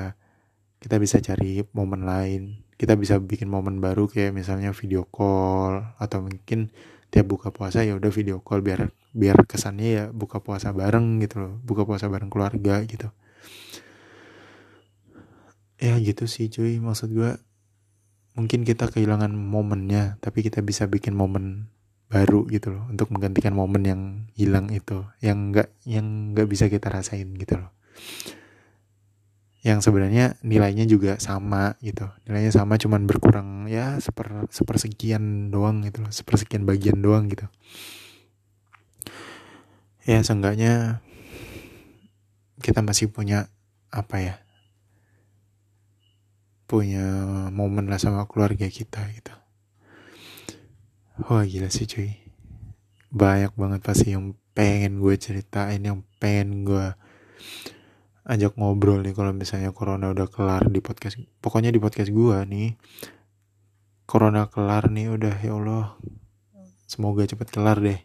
kita 0.80 1.02
bisa 1.02 1.18
cari 1.20 1.65
momen 1.74 2.06
lain. 2.06 2.63
Kita 2.80 2.96
bisa 2.96 3.20
bikin 3.20 3.52
momen 3.52 3.84
baru 3.84 4.08
kayak 4.08 4.32
misalnya 4.32 4.72
video 4.72 5.04
call 5.10 5.84
atau 6.00 6.24
mungkin 6.24 6.72
tiap 7.10 7.26
buka 7.26 7.50
puasa 7.50 7.82
ya 7.82 7.98
udah 7.98 8.13
video 8.13 8.39
call 8.39 8.62
biar 8.62 8.94
biar 9.10 9.50
kesannya 9.50 9.88
ya 9.89 10.06
buka 10.13 10.46
puasa 10.46 10.70
bareng 10.70 11.18
gitu 11.26 11.42
loh 11.42 11.54
buka 11.65 11.84
puasa 11.84 12.08
bareng 12.08 12.30
keluarga 12.30 12.86
gitu. 12.86 13.10
Ya 15.82 15.98
gitu 15.98 16.30
sih 16.30 16.48
cuy 16.54 16.78
maksud 16.78 17.10
gue 17.12 17.39
mungkin 18.38 18.63
kita 18.63 18.88
kehilangan 18.88 19.34
momennya 19.34 20.22
tapi 20.22 20.46
kita 20.46 20.62
bisa 20.63 20.88
bikin 20.88 21.18
momen 21.18 21.68
baru 22.10 22.50
gitu 22.50 22.74
loh 22.74 22.89
untuk 22.89 23.13
menggantikan 23.13 23.54
momen 23.54 23.84
yang 23.86 24.02
hilang 24.34 24.74
itu 24.74 25.06
yang 25.22 25.54
enggak 25.54 25.69
yang 25.86 26.34
enggak 26.34 26.50
bisa 26.50 26.65
kita 26.65 26.89
rasain 26.89 27.30
gitu 27.38 27.62
loh. 27.62 27.69
Yang 29.62 29.91
sebenarnya 29.91 30.39
nilainya 30.41 30.89
juga 30.89 31.22
sama 31.22 31.78
gitu 31.86 32.10
nilainya 32.26 32.50
sama 32.50 32.82
cuman 32.82 33.06
berkurang 33.06 33.69
ya 33.69 34.02
seper 34.02 34.50
sepersekian 34.50 35.54
doang 35.54 35.86
gitu 35.86 36.02
loh 36.02 36.10
sepersekian 36.10 36.65
bagian 36.65 36.98
doang 36.98 37.30
gitu. 37.30 37.45
Ya 40.10 40.17
seenggaknya 40.26 41.06
kita 42.65 42.82
masih 42.82 43.13
punya 43.13 43.54
apa 43.93 44.17
ya 44.17 44.36
punya 46.69 47.06
momen 47.50 47.89
lah 47.89 47.98
sama 47.98 48.30
keluarga 48.30 48.69
kita 48.69 49.02
gitu 49.13 49.34
wah 51.27 51.43
gila 51.43 51.67
sih 51.67 51.89
cuy. 51.89 52.15
Banyak 53.12 53.58
banget 53.60 53.82
pasti 53.84 54.15
yang 54.15 54.38
pengen 54.55 55.03
gue 55.03 55.15
ceritain 55.19 55.82
yang 55.82 56.05
pengen 56.21 56.63
gue 56.63 56.93
ajak 58.29 58.53
ngobrol 58.62 59.01
nih 59.01 59.17
kalau 59.17 59.34
misalnya 59.34 59.73
corona 59.73 60.13
udah 60.13 60.29
kelar 60.29 60.69
di 60.69 60.86
podcast 60.86 61.17
pokoknya 61.41 61.73
di 61.73 61.82
podcast 61.82 62.13
gua 62.13 62.45
nih. 62.45 62.77
Corona 64.05 64.45
kelar 64.49 64.93
nih 64.93 65.10
udah 65.10 65.36
ya 65.41 65.58
Allah. 65.58 65.97
Semoga 66.86 67.25
cepet 67.25 67.49
kelar 67.49 67.82
deh. 67.82 67.99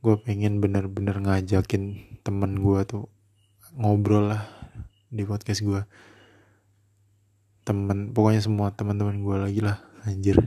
Gue 0.00 0.16
pengen 0.20 0.64
bener-bener 0.64 1.20
ngajakin 1.20 2.16
temen 2.24 2.60
gue 2.60 2.80
tuh 2.88 3.08
ngobrol 3.76 4.32
lah 4.32 4.48
di 5.08 5.24
podcast 5.24 5.64
gue 5.64 5.80
temen 7.64 8.16
pokoknya 8.16 8.40
semua 8.40 8.72
teman-teman 8.72 9.20
gue 9.20 9.36
lagi 9.36 9.60
lah 9.60 9.80
anjir 10.08 10.40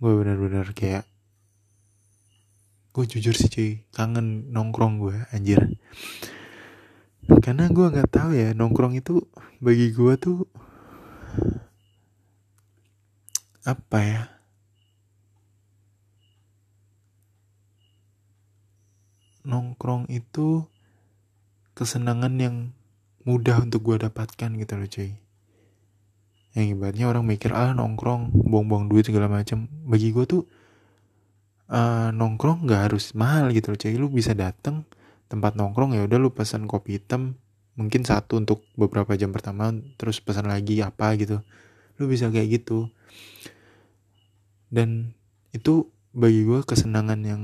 gue 0.00 0.12
bener-bener 0.16 0.64
kayak 0.72 1.04
gue 2.96 3.04
jujur 3.04 3.36
sih 3.36 3.52
cuy 3.52 3.70
kangen 3.92 4.48
nongkrong 4.48 4.96
gue 4.96 5.16
anjir. 5.36 5.76
Karena 7.44 7.68
gue 7.68 7.86
nggak 7.92 8.08
tahu 8.08 8.32
ya 8.32 8.56
nongkrong 8.56 8.96
itu 8.96 9.28
bagi 9.60 9.92
gue 9.92 10.12
tuh 10.16 10.48
apa 13.68 13.98
ya? 14.00 14.22
Nongkrong 19.44 20.08
itu 20.08 20.64
kesenangan 21.76 22.34
yang 22.40 22.56
mudah 23.28 23.60
untuk 23.60 23.84
gue 23.84 24.00
dapatkan 24.00 24.48
gitu 24.56 24.74
loh 24.80 24.88
cuy 24.88 25.12
yang 26.58 26.66
ibaratnya 26.74 27.06
orang 27.06 27.24
mikir 27.26 27.54
ah 27.54 27.70
nongkrong 27.70 28.34
buang-buang 28.34 28.90
duit 28.90 29.06
segala 29.06 29.30
macam 29.30 29.70
bagi 29.86 30.10
gue 30.10 30.24
tuh 30.26 30.42
uh, 31.70 32.10
nongkrong 32.10 32.66
nggak 32.66 32.90
harus 32.90 33.14
mahal 33.14 33.54
gitu 33.54 33.70
loh 33.70 33.78
cuy 33.78 33.94
lu 33.94 34.10
bisa 34.10 34.34
datang 34.34 34.82
tempat 35.30 35.54
nongkrong 35.54 35.94
ya 35.94 36.02
udah 36.02 36.18
lu 36.18 36.34
pesan 36.34 36.66
kopi 36.66 36.98
hitam 36.98 37.38
mungkin 37.80 38.04
satu 38.04 38.36
untuk 38.36 38.66
beberapa 38.76 39.16
jam 39.16 39.32
pertama 39.32 39.72
terus 39.96 40.20
pesan 40.20 40.52
lagi 40.52 40.84
apa 40.84 41.16
gitu. 41.16 41.40
Lu 41.96 42.04
bisa 42.04 42.28
kayak 42.28 42.60
gitu. 42.60 42.92
Dan 44.68 45.16
itu 45.56 45.88
bagi 46.12 46.44
gue 46.44 46.60
kesenangan 46.60 47.20
yang 47.24 47.42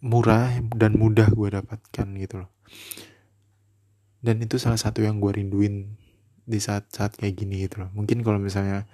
murah 0.00 0.48
dan 0.72 0.96
mudah 0.96 1.28
gue 1.28 1.48
dapatkan 1.52 2.06
gitu 2.16 2.34
loh. 2.40 2.50
Dan 4.24 4.40
itu 4.40 4.56
salah 4.56 4.80
satu 4.80 5.04
yang 5.04 5.20
gue 5.20 5.30
rinduin 5.34 5.92
di 6.46 6.62
saat-saat 6.62 7.18
kayak 7.18 7.34
gini 7.42 7.66
gitu 7.66 7.82
loh. 7.82 7.90
Mungkin 7.92 8.22
kalau 8.22 8.38
misalnya 8.38 8.86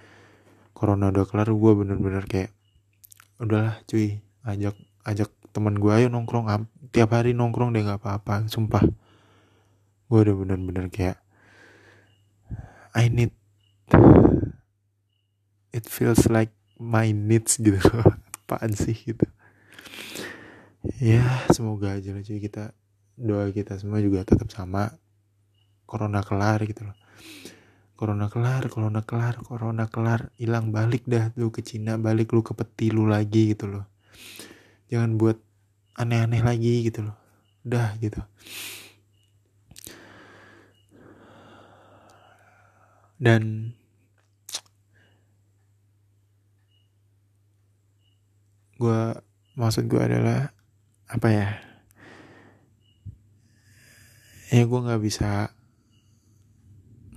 corona 0.73 1.13
udah 1.13 1.29
kelar 1.29 1.53
gue 1.53 1.71
bener-bener 1.77 2.25
kayak 2.25 2.49
udahlah 3.37 3.77
cuy 3.85 4.25
ajak 4.41 4.73
ajak 5.05 5.29
teman 5.53 5.77
gue 5.77 5.93
ayo 5.93 6.09
nongkrong 6.09 6.49
tiap 6.89 7.13
hari 7.13 7.37
nongkrong 7.37 7.77
deh 7.77 7.85
nggak 7.85 8.01
apa-apa. 8.01 8.49
Sumpah. 8.49 8.81
Gue 10.09 10.19
udah 10.25 10.33
bener-bener 10.33 10.89
kayak 10.89 11.21
I 12.97 13.13
need 13.13 13.33
it 15.73 15.85
feels 15.85 16.25
like 16.25 16.53
my 16.81 17.13
needs 17.13 17.61
gitu 17.61 17.77
loh. 17.93 18.17
Apaan 18.43 18.73
sih 18.73 18.97
gitu. 18.97 19.29
Ya 20.99 21.23
semoga 21.53 21.93
aja 21.95 22.17
lah 22.17 22.25
cuy. 22.25 22.41
Kita 22.41 22.73
doa 23.13 23.53
kita 23.53 23.77
semua 23.77 24.01
juga 24.01 24.25
tetap 24.25 24.49
sama. 24.49 24.97
Corona 25.85 26.25
kelar 26.25 26.57
gitu 26.65 26.89
loh 26.89 27.02
corona 27.93 28.27
kelar 28.27 28.67
corona 28.67 29.01
kelar 29.05 29.39
corona 29.39 29.85
kelar. 29.87 30.33
Hilang 30.35 30.75
balik 30.75 31.07
dah 31.07 31.31
lu 31.39 31.53
ke 31.53 31.63
Cina 31.63 31.95
balik 31.95 32.35
lu 32.35 32.43
ke 32.43 32.51
peti 32.51 32.91
lu 32.91 33.07
lagi 33.07 33.55
gitu 33.55 33.71
loh. 33.71 33.85
Jangan 34.91 35.15
buat 35.15 35.37
aneh-aneh 35.95 36.41
lagi 36.43 36.85
gitu 36.85 37.07
loh. 37.07 37.17
Udah 37.63 37.95
gitu. 38.01 38.19
Dan 43.23 43.71
gue 48.75 49.01
maksud 49.55 49.87
gue 49.87 50.01
adalah 50.03 50.51
apa 51.07 51.27
ya? 51.31 51.49
Ya 54.51 54.67
gue 54.67 54.79
nggak 54.83 54.99
bisa 54.99 55.55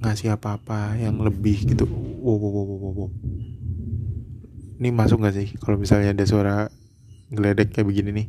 ngasih 0.00 0.36
apa-apa 0.36 0.96
yang 1.00 1.16
lebih 1.20 1.64
gitu. 1.64 1.88
Wow, 2.20 2.36
wow, 2.36 2.50
wow, 2.52 2.64
wow, 2.66 2.92
wow. 2.92 3.10
ini 4.76 4.92
masuk 4.92 5.24
gak 5.24 5.32
sih 5.32 5.56
kalau 5.56 5.80
misalnya 5.80 6.12
ada 6.12 6.24
suara 6.28 6.68
geledek 7.32 7.72
kayak 7.72 7.88
begini 7.88 8.10
nih? 8.12 8.26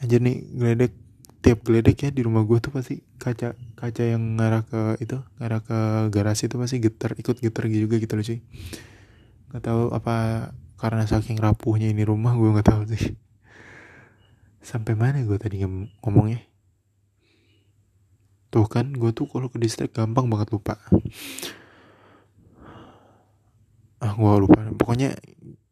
Aja 0.00 0.16
nih 0.16 0.36
geledek 0.56 0.92
tiap 1.40 1.64
geledek 1.64 1.96
ya 2.04 2.10
di 2.12 2.20
rumah 2.24 2.44
gue 2.44 2.60
tuh 2.60 2.72
pasti 2.72 3.00
kaca 3.16 3.56
kaca 3.76 4.02
yang 4.04 4.36
ngarah 4.36 4.64
ke 4.64 5.00
itu 5.00 5.16
ngarah 5.40 5.60
ke 5.64 5.78
garasi 6.12 6.52
itu 6.52 6.56
pasti 6.60 6.76
getar 6.84 7.16
ikut 7.16 7.40
getar 7.40 7.64
juga 7.68 7.96
gitu 7.96 8.12
loh 8.16 8.24
cuy. 8.24 8.40
Nggak 9.52 9.62
tahu 9.64 9.82
apa 9.92 10.14
karena 10.80 11.04
saking 11.04 11.36
rapuhnya 11.40 11.92
ini 11.92 12.04
rumah 12.04 12.36
gue 12.36 12.48
nggak 12.48 12.68
tahu 12.68 12.82
sih. 12.92 13.16
Sampai 14.60 14.96
mana 14.96 15.24
gue 15.24 15.36
tadi 15.40 15.60
ngomongnya 16.04 16.49
tuh 18.50 18.66
kan 18.66 18.90
gue 18.90 19.10
tuh 19.14 19.30
kalau 19.30 19.46
ke 19.46 19.58
distrik 19.62 19.94
gampang 19.94 20.26
banget 20.26 20.50
lupa. 20.50 20.76
Ah 24.02 24.12
gue 24.14 24.32
lupa. 24.42 24.60
Pokoknya 24.74 25.14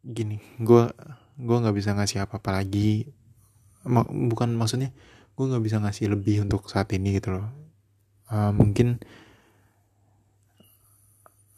gini 0.01 0.39
gue 0.57 0.83
gue 1.39 1.57
nggak 1.59 1.75
bisa 1.75 1.93
ngasih 1.95 2.23
apa 2.23 2.39
apa 2.39 2.63
lagi 2.63 3.07
bukan 4.09 4.55
maksudnya 4.59 4.91
gue 5.35 5.45
nggak 5.45 5.63
bisa 5.63 5.77
ngasih 5.79 6.11
lebih 6.11 6.43
untuk 6.47 6.67
saat 6.71 6.87
ini 6.95 7.19
gitu 7.19 7.35
loh. 7.35 7.47
Uh, 8.29 8.53
mungkin 8.53 9.01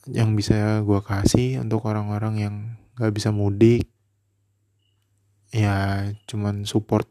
yang 0.10 0.34
bisa 0.34 0.82
gue 0.82 1.00
kasih 1.06 1.62
untuk 1.62 1.86
orang-orang 1.86 2.34
yang 2.42 2.56
nggak 2.98 3.14
bisa 3.14 3.30
mudik 3.30 3.86
ya 5.52 6.08
cuman 6.26 6.64
support 6.64 7.06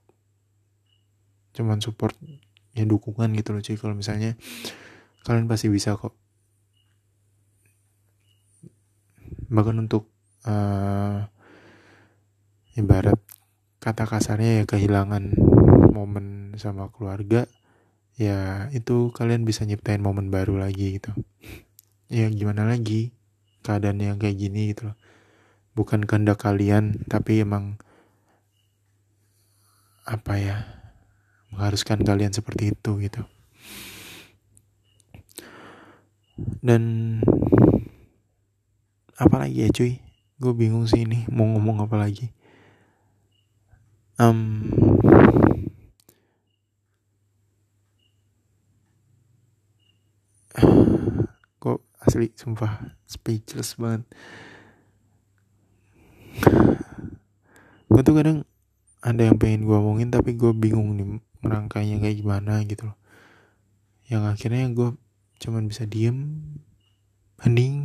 cuman 1.53 1.79
support 1.79 2.17
ya 2.75 2.87
dukungan 2.87 3.35
gitu 3.35 3.51
loh 3.55 3.63
cuy 3.63 3.77
kalau 3.77 3.95
misalnya 3.99 4.39
kalian 5.27 5.51
pasti 5.51 5.69
bisa 5.69 5.99
kok. 5.99 6.15
Bahkan 9.51 9.77
untuk 9.83 10.09
uh, 10.47 11.27
ibarat 12.79 13.19
kata 13.83 14.05
kasarnya 14.07 14.63
ya 14.63 14.65
kehilangan 14.69 15.35
momen 15.91 16.55
sama 16.61 16.93
keluarga 16.93 17.49
ya 18.21 18.69
itu 18.77 19.11
kalian 19.17 19.49
bisa 19.49 19.65
nyiptain 19.65 20.05
momen 20.05 20.31
baru 20.31 20.61
lagi 20.61 21.01
gitu. 21.01 21.11
Ya 22.11 22.31
gimana 22.31 22.67
lagi 22.67 23.15
keadaan 23.67 24.01
yang 24.01 24.19
kayak 24.23 24.39
gini 24.39 24.73
gitu 24.73 24.93
loh. 24.93 24.97
Bukan 25.75 26.07
kehendak 26.07 26.43
kalian 26.43 27.07
tapi 27.07 27.43
emang 27.43 27.79
apa 30.09 30.35
ya 30.41 30.80
mengharuskan 31.51 32.03
kalian 32.07 32.33
seperti 32.35 32.75
itu 32.75 32.91
gitu. 33.03 33.23
Dan 36.65 36.83
apalagi 39.21 39.67
ya 39.67 39.69
cuy? 39.69 40.01
Gue 40.41 40.57
bingung 40.57 40.89
sih 40.89 41.05
ini 41.05 41.29
mau 41.29 41.45
ngomong 41.45 41.85
apa 41.85 42.01
lagi. 42.01 42.33
Um, 44.17 44.73
kok 51.63 51.85
asli 52.01 52.33
sumpah 52.33 52.97
speechless 53.05 53.77
banget. 53.77 54.09
Gue 57.93 58.01
tuh 58.07 58.17
kadang 58.17 58.49
ada 59.01 59.25
yang 59.25 59.41
pengen 59.41 59.65
gue 59.65 59.77
omongin 59.77 60.13
tapi 60.13 60.37
gue 60.37 60.53
bingung 60.53 60.93
nih 60.95 61.21
merangkainya 61.41 62.01
kayak 62.01 62.17
gimana 62.21 62.65
gitu 62.65 62.93
loh. 62.93 62.99
Yang 64.09 64.23
akhirnya 64.37 64.65
gue 64.73 64.89
cuman 65.41 65.65
bisa 65.67 65.89
diem 65.89 66.37
hening 67.41 67.77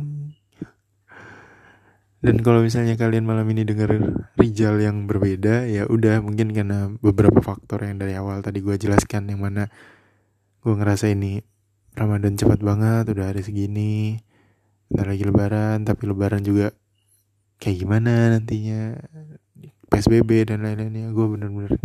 dan 2.20 2.42
kalau 2.42 2.60
misalnya 2.60 2.98
kalian 2.98 3.24
malam 3.24 3.46
ini 3.48 3.64
denger 3.64 4.02
Rijal 4.36 4.76
yang 4.82 5.08
berbeda 5.08 5.64
ya 5.64 5.88
udah 5.88 6.20
mungkin 6.20 6.52
karena 6.52 6.92
beberapa 7.00 7.40
faktor 7.40 7.86
yang 7.86 7.96
dari 7.96 8.18
awal 8.18 8.44
tadi 8.44 8.60
gue 8.60 8.76
jelaskan 8.76 9.30
yang 9.32 9.40
mana 9.40 9.72
gue 10.60 10.74
ngerasa 10.74 11.12
ini 11.12 11.40
Ramadan 11.96 12.36
cepat 12.36 12.60
banget 12.60 13.08
udah 13.08 13.32
hari 13.32 13.40
segini 13.40 14.20
ntar 14.92 15.08
lagi 15.08 15.24
lebaran 15.24 15.86
tapi 15.86 16.02
lebaran 16.04 16.44
juga 16.44 16.76
kayak 17.62 17.76
gimana 17.84 18.36
nantinya? 18.36 19.00
PSBB 19.86 20.50
dan 20.50 20.66
lain-lainnya 20.66 21.14
gue 21.14 21.26
bener-bener 21.30 21.78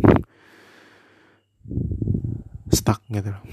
stuck 2.72 3.02
gitu. 3.12 3.30
Loh 3.32 3.44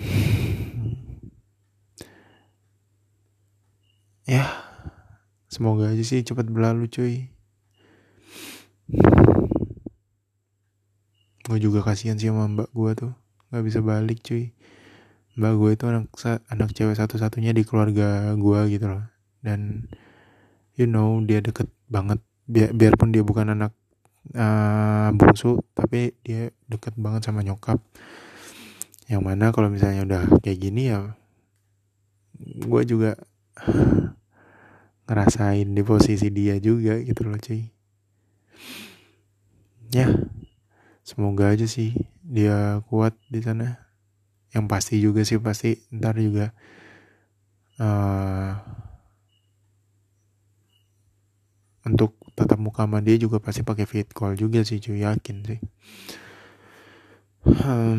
ya 4.28 4.44
semoga 5.48 5.88
aja 5.88 6.04
sih 6.04 6.20
cepat 6.20 6.52
berlalu 6.52 6.92
cuy. 6.92 7.32
Gue 11.48 11.56
juga 11.56 11.80
kasihan 11.80 12.20
sih 12.20 12.28
sama 12.28 12.44
mbak 12.44 12.68
gue 12.76 12.92
tuh. 12.92 13.12
Nggak 13.48 13.64
bisa 13.64 13.80
balik 13.80 14.20
cuy. 14.20 14.52
Mbak 15.40 15.52
gue 15.56 15.70
itu 15.72 15.84
anak 15.88 16.04
anak 16.52 16.70
cewek 16.76 17.00
satu-satunya 17.00 17.56
di 17.56 17.64
keluarga 17.64 18.36
gue 18.36 18.60
gitu 18.68 18.84
loh. 18.84 19.08
Dan 19.40 19.88
you 20.76 20.84
know 20.84 21.24
dia 21.24 21.40
deket 21.40 21.72
banget. 21.88 22.20
Bi 22.44 22.68
biarpun 22.68 23.16
dia 23.16 23.24
bukan 23.24 23.56
anak 23.56 23.72
uh, 24.36 25.08
bungsu 25.16 25.64
tapi 25.72 26.12
dia 26.20 26.52
deket 26.68 26.94
banget 27.00 27.24
sama 27.24 27.40
nyokap. 27.40 27.80
Yang 29.08 29.22
mana 29.24 29.50
kalau 29.56 29.72
misalnya 29.72 30.04
udah 30.04 30.22
kayak 30.44 30.60
gini 30.60 30.92
ya 30.92 31.16
gue 32.38 32.82
juga 32.86 33.18
ngerasain 35.08 35.66
di 35.66 35.82
posisi 35.82 36.28
dia 36.28 36.60
juga 36.60 37.00
gitu 37.00 37.24
loh 37.24 37.40
cuy. 37.40 37.72
Ya 39.88 40.12
semoga 41.00 41.48
aja 41.48 41.64
sih 41.64 41.96
dia 42.20 42.84
kuat 42.92 43.16
di 43.32 43.40
sana. 43.40 43.88
Yang 44.52 44.64
pasti 44.68 44.94
juga 45.00 45.24
sih 45.24 45.40
pasti 45.40 45.80
ntar 45.88 46.20
juga 46.20 46.52
uh, 47.80 48.52
untuk 51.88 52.20
tatap 52.36 52.60
muka 52.60 52.84
sama 52.84 53.00
dia 53.00 53.16
juga 53.16 53.40
pasti 53.40 53.64
pakai 53.64 53.88
fit 53.88 54.12
call 54.12 54.36
juga 54.36 54.60
sih 54.60 54.76
cuy. 54.76 55.00
Yakin 55.00 55.36
sih 55.48 55.60
um, 57.48 57.98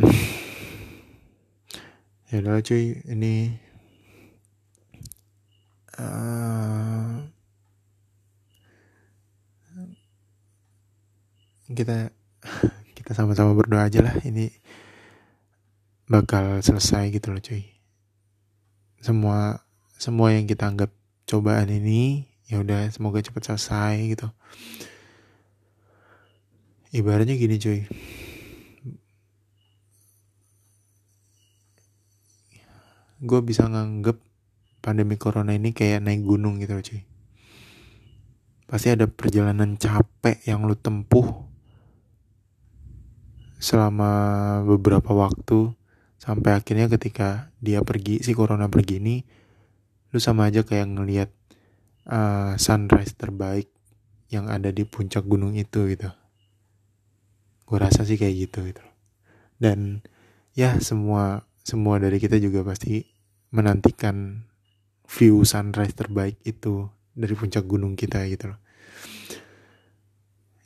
ya 2.29 2.35
udah 2.41 2.61
cuy. 2.61 3.01
Ini 3.09 3.33
uh, 5.97 7.25
kita 11.73 12.13
kita 12.93 13.11
sama-sama 13.17 13.57
berdoa 13.57 13.89
aja 13.89 14.05
lah. 14.05 14.15
Ini 14.21 14.53
bakal 16.09 16.61
selesai 16.61 17.09
gitu 17.09 17.33
loh 17.33 17.41
cuy. 17.41 17.65
Semua 19.01 19.65
semua 19.97 20.33
yang 20.35 20.45
kita 20.45 20.69
anggap 20.69 20.93
cobaan 21.25 21.69
ini 21.69 22.25
ya 22.49 22.61
udah 22.61 22.89
semoga 22.93 23.21
cepat 23.21 23.53
selesai 23.53 24.13
gitu. 24.13 24.27
Ibaratnya 26.89 27.37
gini 27.37 27.61
cuy 27.61 27.85
gue 33.19 33.39
bisa 33.43 33.67
nganggep 33.67 34.15
pandemi 34.79 35.19
corona 35.19 35.51
ini 35.51 35.75
kayak 35.75 36.07
naik 36.07 36.23
gunung 36.23 36.59
gitu 36.63 36.79
loh 36.79 36.83
cuy. 36.83 37.03
Pasti 38.69 38.87
ada 38.93 39.09
perjalanan 39.09 39.75
capek 39.75 40.39
yang 40.47 40.63
lu 40.63 40.77
tempuh 40.77 41.49
selama 43.59 44.11
beberapa 44.63 45.11
waktu 45.11 45.75
sampai 46.15 46.55
akhirnya 46.55 46.87
ketika 46.87 47.51
dia 47.59 47.83
pergi 47.83 48.23
si 48.23 48.31
corona 48.31 48.71
pergi 48.71 49.03
ini 49.03 49.15
lu 50.15 50.19
sama 50.23 50.47
aja 50.47 50.63
kayak 50.63 50.87
ngelihat 50.95 51.29
uh, 52.07 52.55
sunrise 52.55 53.19
terbaik 53.19 53.67
yang 54.29 54.47
ada 54.47 54.69
di 54.69 54.85
puncak 54.85 55.25
gunung 55.25 55.57
itu 55.57 55.89
gitu. 55.89 56.07
Gue 57.65 57.77
rasa 57.77 58.05
sih 58.07 58.15
kayak 58.15 58.35
gitu 58.47 58.59
gitu. 58.69 58.85
Dan 59.59 60.05
ya 60.55 60.77
semua 60.79 61.49
semua 61.65 62.01
dari 62.01 62.17
kita 62.17 62.37
juga 62.37 62.65
pasti 62.65 63.05
menantikan 63.49 64.45
view 65.09 65.41
sunrise 65.41 65.97
terbaik 65.97 66.37
itu 66.45 66.85
dari 67.17 67.33
puncak 67.33 67.65
gunung 67.65 67.97
kita 67.97 68.23
gitu 68.29 68.53
loh. 68.53 68.59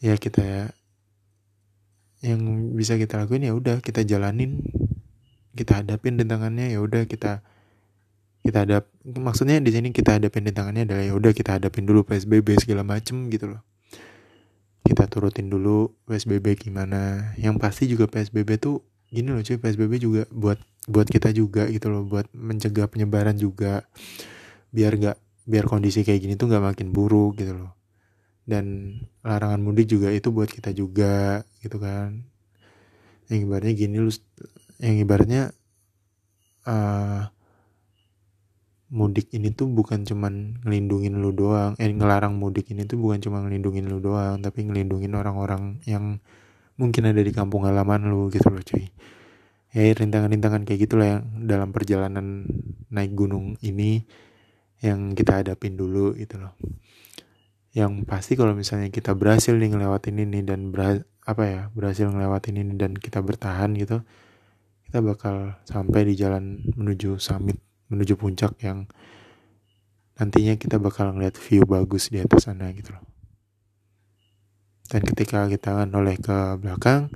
Ya 0.03 0.19
kita 0.19 0.43
ya 0.43 0.63
yang 2.23 2.71
bisa 2.75 2.95
kita 2.95 3.19
lakuin 3.19 3.43
ya 3.43 3.55
udah 3.55 3.83
kita 3.83 4.07
jalanin 4.07 4.63
kita 5.53 5.83
hadapin 5.83 6.15
rintangannya 6.15 6.71
ya 6.71 6.79
udah 6.79 7.03
kita 7.03 7.43
kita 8.43 8.67
hadap 8.67 8.91
maksudnya 9.03 9.59
di 9.63 9.71
sini 9.71 9.95
kita 9.95 10.19
hadapin 10.19 10.43
rintangannya 10.43 10.83
adalah 10.83 11.03
ya 11.03 11.13
udah 11.15 11.31
kita 11.31 11.59
hadapin 11.59 11.87
dulu 11.87 12.03
psbb 12.03 12.59
segala 12.59 12.83
macem 12.83 13.31
gitu 13.31 13.55
loh. 13.55 13.61
Kita 14.83 15.07
turutin 15.07 15.47
dulu 15.47 15.95
psbb 16.03 16.59
gimana. 16.59 17.31
Yang 17.39 17.55
pasti 17.63 17.83
juga 17.87 18.11
psbb 18.11 18.59
tuh 18.59 18.83
gini 19.13 19.29
loh 19.29 19.45
cuy 19.45 19.61
psbb 19.61 19.93
juga 20.01 20.23
buat 20.33 20.57
buat 20.89 21.07
kita 21.07 21.31
juga 21.31 21.69
gitu 21.71 21.87
loh 21.87 22.03
buat 22.03 22.27
mencegah 22.33 22.89
penyebaran 22.89 23.37
juga. 23.37 23.85
Biar 24.73 24.97
gak 24.97 25.17
biar 25.45 25.69
kondisi 25.69 26.01
kayak 26.01 26.23
gini 26.23 26.33
tuh 26.39 26.49
nggak 26.49 26.73
makin 26.73 26.89
buruk 26.91 27.39
gitu 27.39 27.53
loh. 27.55 27.71
Dan 28.43 28.97
larangan 29.23 29.61
mudik 29.63 29.87
juga 29.87 30.11
itu 30.11 30.33
buat 30.33 30.49
kita 30.51 30.75
juga 30.75 31.45
gitu 31.63 31.77
kan. 31.79 32.25
Yang 33.31 33.39
ibaratnya 33.47 33.73
gini 33.77 33.95
lu 34.01 34.11
yang 34.83 34.99
ibaratnya 34.99 35.55
uh, 36.67 37.31
mudik 38.93 39.31
ini 39.31 39.49
tuh 39.55 39.71
bukan 39.71 40.03
cuman 40.03 40.59
ngelindungin 40.67 41.15
lu 41.21 41.31
doang. 41.31 41.79
Eh 41.79 41.87
ngelarang 41.87 42.35
mudik 42.35 42.67
ini 42.75 42.83
tuh 42.83 42.99
bukan 42.99 43.23
cuma 43.23 43.39
ngelindungin 43.45 43.87
lu 43.87 44.03
doang 44.03 44.43
tapi 44.43 44.67
ngelindungin 44.67 45.15
orang-orang 45.15 45.79
yang 45.87 46.19
mungkin 46.77 47.09
ada 47.09 47.21
di 47.21 47.31
kampung 47.33 47.65
halaman 47.69 48.09
lu 48.09 48.29
gitu 48.33 48.49
loh 48.49 48.63
cuy. 48.63 48.89
Ya 49.73 49.89
rintangan-rintangan 49.89 50.69
kayak 50.69 50.79
gitulah 50.85 51.07
yang 51.17 51.23
dalam 51.49 51.73
perjalanan 51.73 52.45
naik 52.93 53.17
gunung 53.17 53.57
ini 53.65 54.05
yang 54.85 55.17
kita 55.17 55.41
hadapin 55.41 55.73
dulu 55.73 56.13
gitu 56.13 56.37
loh. 56.37 56.53
Yang 57.73 58.05
pasti 58.05 58.37
kalau 58.37 58.53
misalnya 58.53 58.93
kita 58.93 59.17
berhasil 59.17 59.57
nih 59.57 59.73
ngelewatin 59.73 60.21
ini 60.21 60.45
dan 60.45 60.69
apa 61.23 61.43
ya 61.47 61.61
berhasil 61.71 62.05
ngelewatin 62.11 62.59
ini 62.59 62.73
dan 62.75 62.93
kita 62.99 63.23
bertahan 63.23 63.71
gitu 63.79 64.03
kita 64.93 64.99
bakal 64.99 65.57
sampai 65.63 66.05
di 66.05 66.13
jalan 66.19 66.61
menuju 66.75 67.17
summit 67.17 67.57
menuju 67.87 68.19
puncak 68.19 68.59
yang 68.59 68.85
nantinya 70.19 70.59
kita 70.59 70.77
bakal 70.77 71.15
ngeliat 71.15 71.39
view 71.39 71.63
bagus 71.63 72.11
di 72.11 72.19
atas 72.21 72.45
sana 72.45 72.69
gitu 72.75 72.93
loh 72.93 73.12
dan 74.91 75.01
ketika 75.07 75.47
kita 75.47 75.87
noleh 75.87 76.19
ke 76.19 76.59
belakang 76.59 77.07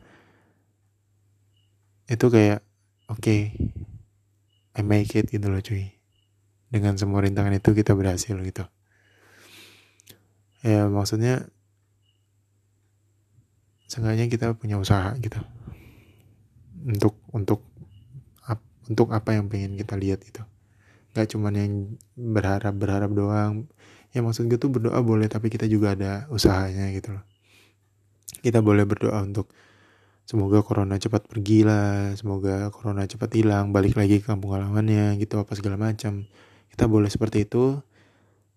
itu 2.07 2.26
kayak 2.32 2.63
oke 3.11 3.20
okay, 3.20 3.51
I 4.72 4.82
make 4.86 5.11
it 5.20 5.28
gitu 5.28 5.51
loh 5.51 5.59
cuy. 5.59 5.91
Dengan 6.68 6.95
semua 6.95 7.24
rintangan 7.24 7.55
itu 7.55 7.76
kita 7.76 7.95
berhasil 7.95 8.36
gitu. 8.39 8.63
Ya 10.63 10.88
maksudnya 10.88 11.47
seenggaknya 13.88 14.32
kita 14.32 14.55
punya 14.55 14.80
usaha 14.80 15.11
gitu. 15.20 15.39
Untuk 16.88 17.20
untuk 17.36 17.68
ap, 18.47 18.63
untuk 18.88 19.11
apa 19.11 19.36
yang 19.36 19.51
pengen 19.51 19.76
kita 19.76 19.99
lihat 19.99 20.24
itu 20.24 20.43
nggak 21.11 21.34
cuman 21.34 21.53
yang 21.57 21.74
berharap 22.15 22.78
berharap 22.78 23.11
doang. 23.11 23.68
Ya 24.15 24.24
maksud 24.24 24.47
gue 24.47 24.55
tuh 24.55 24.72
berdoa 24.72 25.03
boleh 25.03 25.28
tapi 25.28 25.51
kita 25.51 25.68
juga 25.68 25.91
ada 25.91 26.32
usahanya 26.32 26.88
gitu 26.95 27.11
loh 27.20 27.28
kita 28.41 28.59
boleh 28.61 28.83
berdoa 28.88 29.23
untuk 29.23 29.49
semoga 30.27 30.59
corona 30.59 30.99
cepat 30.99 31.23
pergi 31.25 31.63
lah 31.63 32.11
semoga 32.19 32.67
corona 32.69 33.07
cepat 33.07 33.31
hilang 33.31 33.71
balik 33.71 33.95
lagi 33.95 34.19
ke 34.19 34.27
kampung 34.27 34.53
halamannya 34.55 35.15
gitu 35.17 35.39
apa 35.39 35.55
segala 35.55 35.79
macam. 35.79 36.27
Kita 36.71 36.85
boleh 36.85 37.09
seperti 37.09 37.47
itu 37.47 37.79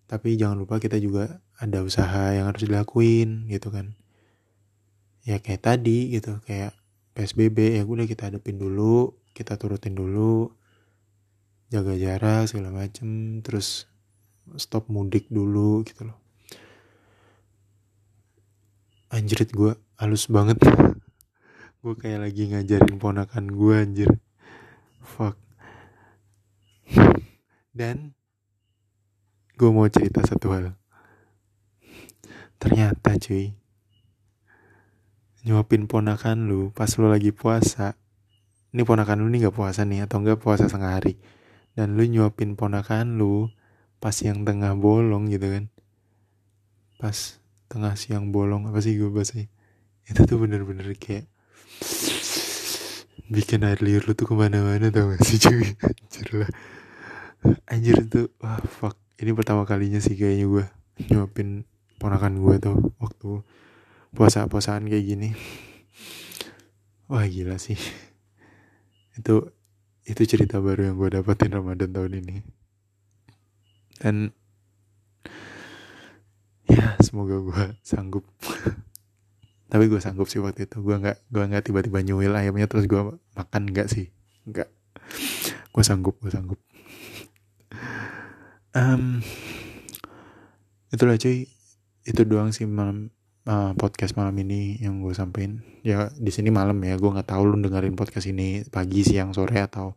tapi 0.05 0.35
jangan 0.35 0.59
lupa 0.59 0.77
kita 0.77 0.99
juga 0.99 1.39
ada 1.55 1.81
usaha 1.81 2.35
yang 2.35 2.51
harus 2.51 2.67
dilakuin 2.67 3.47
gitu 3.47 3.71
kan. 3.71 3.95
Ya 5.23 5.39
kayak 5.39 5.63
tadi 5.63 6.11
gitu 6.13 6.43
kayak 6.43 6.75
PSBB 7.15 7.79
ya 7.79 7.83
udah 7.83 8.07
kita 8.07 8.31
hadapin 8.31 8.59
dulu 8.59 9.15
kita 9.31 9.55
turutin 9.55 9.95
dulu 9.95 10.51
jaga 11.71 11.95
jarak 11.95 12.51
segala 12.51 12.71
macem 12.71 13.39
terus 13.39 13.87
stop 14.59 14.91
mudik 14.91 15.31
dulu 15.31 15.87
gitu 15.87 16.11
loh 16.11 16.20
anjrit 19.11 19.51
gue 19.51 19.75
halus 19.99 20.31
banget. 20.31 20.57
Gue 21.81 21.97
kayak 21.97 22.29
lagi 22.29 22.45
ngajarin 22.45 23.01
ponakan 23.01 23.49
gue 23.49 23.73
anjir. 23.73 24.09
Fuck. 25.01 25.33
Dan 27.73 28.13
gue 29.57 29.69
mau 29.73 29.89
cerita 29.89 30.21
satu 30.21 30.53
hal. 30.53 30.77
Ternyata 32.61 33.17
cuy 33.17 33.57
nyuapin 35.41 35.89
ponakan 35.89 36.45
lu 36.45 36.69
pas 36.69 36.85
lu 37.01 37.09
lagi 37.09 37.33
puasa 37.33 37.97
ini 38.77 38.85
ponakan 38.85 39.25
lu 39.25 39.27
nih 39.33 39.49
gak 39.49 39.57
puasa 39.57 39.81
nih 39.89 40.05
atau 40.05 40.21
enggak 40.21 40.37
puasa 40.37 40.69
setengah 40.69 41.01
hari 41.01 41.17
dan 41.73 41.97
lu 41.97 42.05
nyuapin 42.05 42.53
ponakan 42.53 43.17
lu 43.17 43.49
pas 43.97 44.13
yang 44.21 44.45
tengah 44.45 44.77
bolong 44.77 45.33
gitu 45.33 45.49
kan 45.49 45.65
pas 47.01 47.40
tengah 47.71 47.95
siang 47.95 48.35
bolong 48.35 48.67
apa 48.67 48.83
sih 48.83 48.99
gue 48.99 49.07
bahasanya? 49.07 49.47
Itu 50.03 50.27
tuh 50.27 50.43
bener-bener 50.43 50.91
kayak 50.99 51.31
bikin 53.31 53.63
air 53.63 53.79
liur 53.79 54.03
lu 54.03 54.11
tuh 54.11 54.27
ke 54.27 54.35
mana-mana 54.35 54.91
tau 54.91 55.15
gak 55.15 55.23
sih 55.23 55.39
cuy? 55.39 55.71
Anjir 55.79 56.27
lah. 56.35 56.51
Anjir 57.71 58.03
tuh 58.11 58.27
wah 58.43 58.59
fuck. 58.59 58.99
Ini 59.15 59.31
pertama 59.31 59.63
kalinya 59.63 60.03
sih 60.03 60.19
kayaknya 60.19 60.51
gue 60.51 60.65
nyuapin 61.07 61.63
ponakan 61.95 62.43
gue 62.43 62.55
tuh 62.59 62.91
waktu 62.99 63.39
puasa-puasaan 64.11 64.91
kayak 64.91 65.05
gini. 65.07 65.29
Wah 67.07 67.23
gila 67.23 67.55
sih. 67.55 67.79
Itu 69.15 69.55
itu 70.03 70.21
cerita 70.27 70.59
baru 70.59 70.91
yang 70.91 70.99
gue 70.99 71.15
dapetin 71.15 71.55
Ramadan 71.55 71.95
tahun 71.95 72.19
ini. 72.19 72.35
Dan 74.01 74.35
ya 76.71 76.95
semoga 77.03 77.35
gue 77.43 77.63
sanggup. 77.83 78.23
Tapi 79.71 79.87
gue 79.87 79.99
sanggup 79.99 80.27
sih 80.27 80.39
waktu 80.39 80.67
itu. 80.67 80.79
Gue 80.79 80.95
nggak 80.99 81.31
gue 81.31 81.43
nggak 81.43 81.63
tiba-tiba 81.67 81.99
nyuil 82.03 82.31
ayamnya 82.35 82.67
terus 82.67 82.87
gue 82.87 83.01
makan 83.35 83.63
nggak 83.71 83.87
sih. 83.91 84.11
Nggak. 84.47 84.71
Gue 85.71 85.83
sanggup 85.83 86.15
gue 86.19 86.31
sanggup. 86.31 86.59
Um, 88.71 89.19
itulah 90.91 91.19
cuy. 91.19 91.47
Itu 92.01 92.23
doang 92.27 92.55
sih 92.55 92.65
malam 92.65 93.11
uh, 93.47 93.75
podcast 93.75 94.15
malam 94.15 94.35
ini 94.39 94.79
yang 94.79 95.03
gue 95.03 95.11
sampein. 95.15 95.63
Ya 95.83 96.11
di 96.15 96.31
sini 96.31 96.51
malam 96.51 96.79
ya. 96.83 96.95
Gue 96.99 97.11
nggak 97.11 97.31
tahu 97.31 97.51
lu 97.51 97.55
dengerin 97.59 97.95
podcast 97.95 98.27
ini 98.27 98.63
pagi 98.67 99.03
siang 99.07 99.31
sore 99.31 99.59
atau 99.59 99.95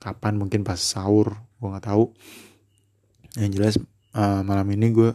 kapan. 0.00 0.40
Mungkin 0.40 0.64
pas 0.64 0.80
sahur. 0.80 1.36
Gue 1.60 1.68
nggak 1.68 1.84
tahu. 1.88 2.16
Yang 3.36 3.50
jelas 3.60 3.74
uh, 4.16 4.40
malam 4.40 4.64
ini 4.72 4.88
gue 4.92 5.12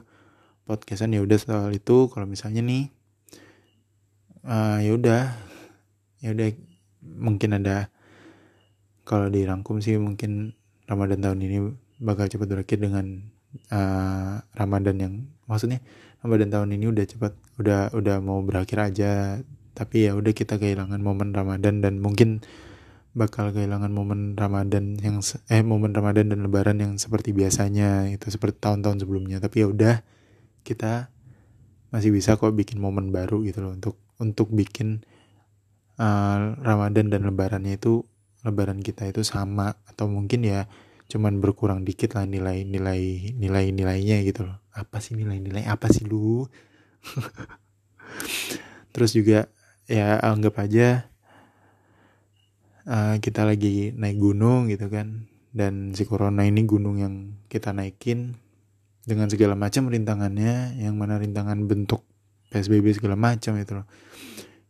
podcastan 0.66 1.16
ya 1.16 1.22
udah 1.24 1.38
soal 1.38 1.72
itu. 1.74 2.10
Kalau 2.10 2.26
misalnya 2.30 2.62
nih 2.64 2.90
uh, 4.46 4.80
ya 4.82 4.92
udah 4.94 5.22
ya 6.22 6.30
udah 6.34 6.48
mungkin 7.02 7.58
ada 7.58 7.90
kalau 9.02 9.28
dirangkum 9.28 9.82
sih 9.82 9.98
mungkin 9.98 10.54
Ramadan 10.86 11.20
tahun 11.22 11.40
ini 11.42 11.58
bakal 12.02 12.30
cepat 12.30 12.48
berakhir 12.50 12.78
dengan 12.82 13.32
uh, 13.74 14.42
Ramadan 14.54 14.96
yang 14.98 15.14
maksudnya 15.50 15.82
Ramadan 16.22 16.54
tahun 16.54 16.70
ini 16.78 16.86
udah 16.90 17.06
cepat 17.06 17.34
udah 17.58 17.94
udah 17.98 18.18
mau 18.22 18.42
berakhir 18.46 18.94
aja. 18.94 19.42
Tapi 19.72 20.12
ya 20.12 20.20
udah 20.20 20.36
kita 20.36 20.60
kehilangan 20.60 21.00
momen 21.00 21.32
Ramadan 21.32 21.80
dan 21.80 22.04
mungkin 22.04 22.44
bakal 23.12 23.52
kehilangan 23.56 23.92
momen 23.92 24.36
Ramadan 24.36 25.00
yang 25.00 25.24
eh 25.48 25.64
momen 25.64 25.96
Ramadan 25.96 26.32
dan 26.32 26.44
Lebaran 26.44 26.78
yang 26.80 26.94
seperti 27.00 27.32
biasanya 27.32 28.12
itu 28.12 28.28
seperti 28.28 28.60
tahun-tahun 28.60 29.04
sebelumnya. 29.04 29.40
Tapi 29.40 29.64
ya 29.64 29.68
udah 29.72 29.96
kita 30.62 31.12
masih 31.92 32.16
bisa 32.16 32.40
kok 32.40 32.56
bikin 32.56 32.80
momen 32.80 33.12
baru 33.12 33.44
gitu 33.44 33.66
loh 33.68 33.76
untuk 33.76 34.00
untuk 34.22 34.48
bikin 34.54 35.04
uh, 36.00 36.56
Ramadan 36.62 37.12
dan 37.12 37.28
Lebarannya 37.28 37.76
itu 37.76 38.06
Lebaran 38.42 38.82
kita 38.82 39.06
itu 39.06 39.22
sama 39.22 39.78
atau 39.86 40.10
mungkin 40.10 40.42
ya 40.42 40.66
cuman 41.12 41.44
berkurang 41.44 41.84
dikit 41.84 42.18
lah 42.18 42.26
nilai 42.26 42.64
nilai 42.66 43.34
nilai 43.38 43.70
nilainya 43.70 44.24
gitu 44.26 44.50
loh. 44.50 44.58
Apa 44.74 44.98
sih 44.98 45.14
nilai 45.14 45.38
nilai 45.38 45.68
apa 45.68 45.92
sih 45.92 46.08
lu? 46.08 46.48
Terus 48.96 49.12
juga 49.14 49.52
ya 49.86 50.18
anggap 50.24 50.58
aja 50.64 51.12
uh, 52.88 53.20
kita 53.20 53.46
lagi 53.46 53.94
naik 53.94 54.18
gunung 54.18 54.74
gitu 54.74 54.88
kan. 54.90 55.30
Dan 55.52 55.92
si 55.94 56.08
corona 56.08 56.48
ini 56.48 56.64
gunung 56.64 56.98
yang 56.98 57.36
kita 57.52 57.76
naikin 57.76 58.40
dengan 59.02 59.28
segala 59.28 59.58
macam 59.58 59.90
rintangannya 59.90 60.78
yang 60.78 60.94
mana 60.94 61.18
rintangan 61.18 61.58
bentuk 61.66 62.06
psbb 62.54 62.94
segala 62.94 63.18
macam 63.18 63.58
itu 63.58 63.74
loh. 63.74 63.88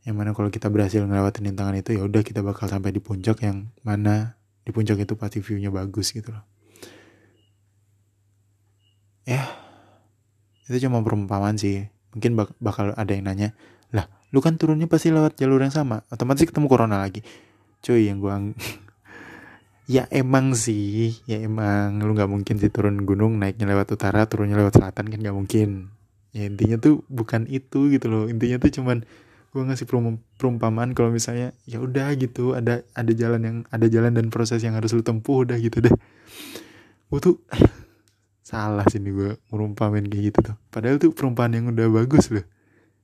Yang 0.02 0.16
mana 0.18 0.30
kalau 0.34 0.50
kita 0.50 0.72
berhasil 0.74 1.02
ngelewatin 1.04 1.54
rintangan 1.54 1.76
itu 1.78 1.94
ya 1.94 2.02
udah 2.06 2.22
kita 2.26 2.42
bakal 2.42 2.66
sampai 2.66 2.90
di 2.96 3.02
puncak 3.04 3.44
yang 3.46 3.70
mana 3.86 4.40
di 4.66 4.72
puncak 4.74 4.98
itu 5.02 5.14
pasti 5.18 5.44
viewnya 5.44 5.70
bagus 5.70 6.14
gitu 6.14 6.32
loh. 6.32 6.46
Ya 9.28 9.46
itu 10.72 10.88
cuma 10.88 11.04
perumpamaan 11.04 11.60
sih. 11.60 11.92
Mungkin 12.16 12.36
bak 12.36 12.56
bakal 12.60 12.92
ada 12.96 13.12
yang 13.12 13.28
nanya 13.28 13.56
lah 13.92 14.08
lu 14.32 14.40
kan 14.40 14.56
turunnya 14.56 14.88
pasti 14.88 15.12
lewat 15.12 15.36
jalur 15.36 15.60
yang 15.60 15.76
sama. 15.76 16.08
Otomatis 16.08 16.48
ketemu 16.48 16.68
corona 16.72 17.04
lagi. 17.04 17.22
Cuy 17.84 18.08
yang 18.08 18.24
gua 18.24 18.40
ya 19.90 20.06
emang 20.12 20.54
sih. 20.54 21.18
Ya 21.26 21.42
emang. 21.42 22.02
Lu 22.02 22.14
nggak 22.14 22.30
mungkin 22.30 22.56
sih 22.58 22.70
turun 22.70 23.06
gunung 23.06 23.38
naiknya 23.42 23.70
lewat 23.70 23.96
utara 23.96 24.26
turunnya 24.30 24.58
lewat 24.60 24.78
selatan 24.78 25.10
kan 25.10 25.20
nggak 25.22 25.36
mungkin. 25.36 25.94
Ya 26.32 26.48
intinya 26.48 26.80
tuh 26.80 27.04
bukan 27.12 27.48
itu 27.50 27.92
gitu 27.92 28.08
loh. 28.08 28.24
Intinya 28.32 28.58
tuh 28.62 28.72
cuman 28.82 29.04
gue 29.52 29.62
ngasih 29.68 29.84
perumpamaan 30.40 30.96
kalau 30.96 31.12
misalnya 31.12 31.52
ya 31.68 31.84
udah 31.84 32.16
gitu 32.16 32.56
ada 32.56 32.88
ada 32.96 33.12
jalan 33.12 33.42
yang 33.44 33.58
ada 33.68 33.84
jalan 33.92 34.16
dan 34.16 34.32
proses 34.32 34.64
yang 34.64 34.80
harus 34.80 34.96
lu 34.96 35.04
tempuh 35.04 35.44
udah 35.44 35.60
gitu 35.60 35.84
deh. 35.84 35.94
Gue 37.12 37.20
tuh 37.20 37.36
salah 38.48 38.88
sih 38.88 39.04
nih 39.04 39.12
gue 39.12 39.32
merumpamin 39.52 40.08
kayak 40.08 40.24
gitu 40.32 40.40
tuh. 40.52 40.56
Padahal 40.72 41.04
tuh 41.04 41.12
perumpamaan 41.12 41.52
yang 41.60 41.66
udah 41.76 41.88
bagus 41.92 42.32
loh. 42.32 42.48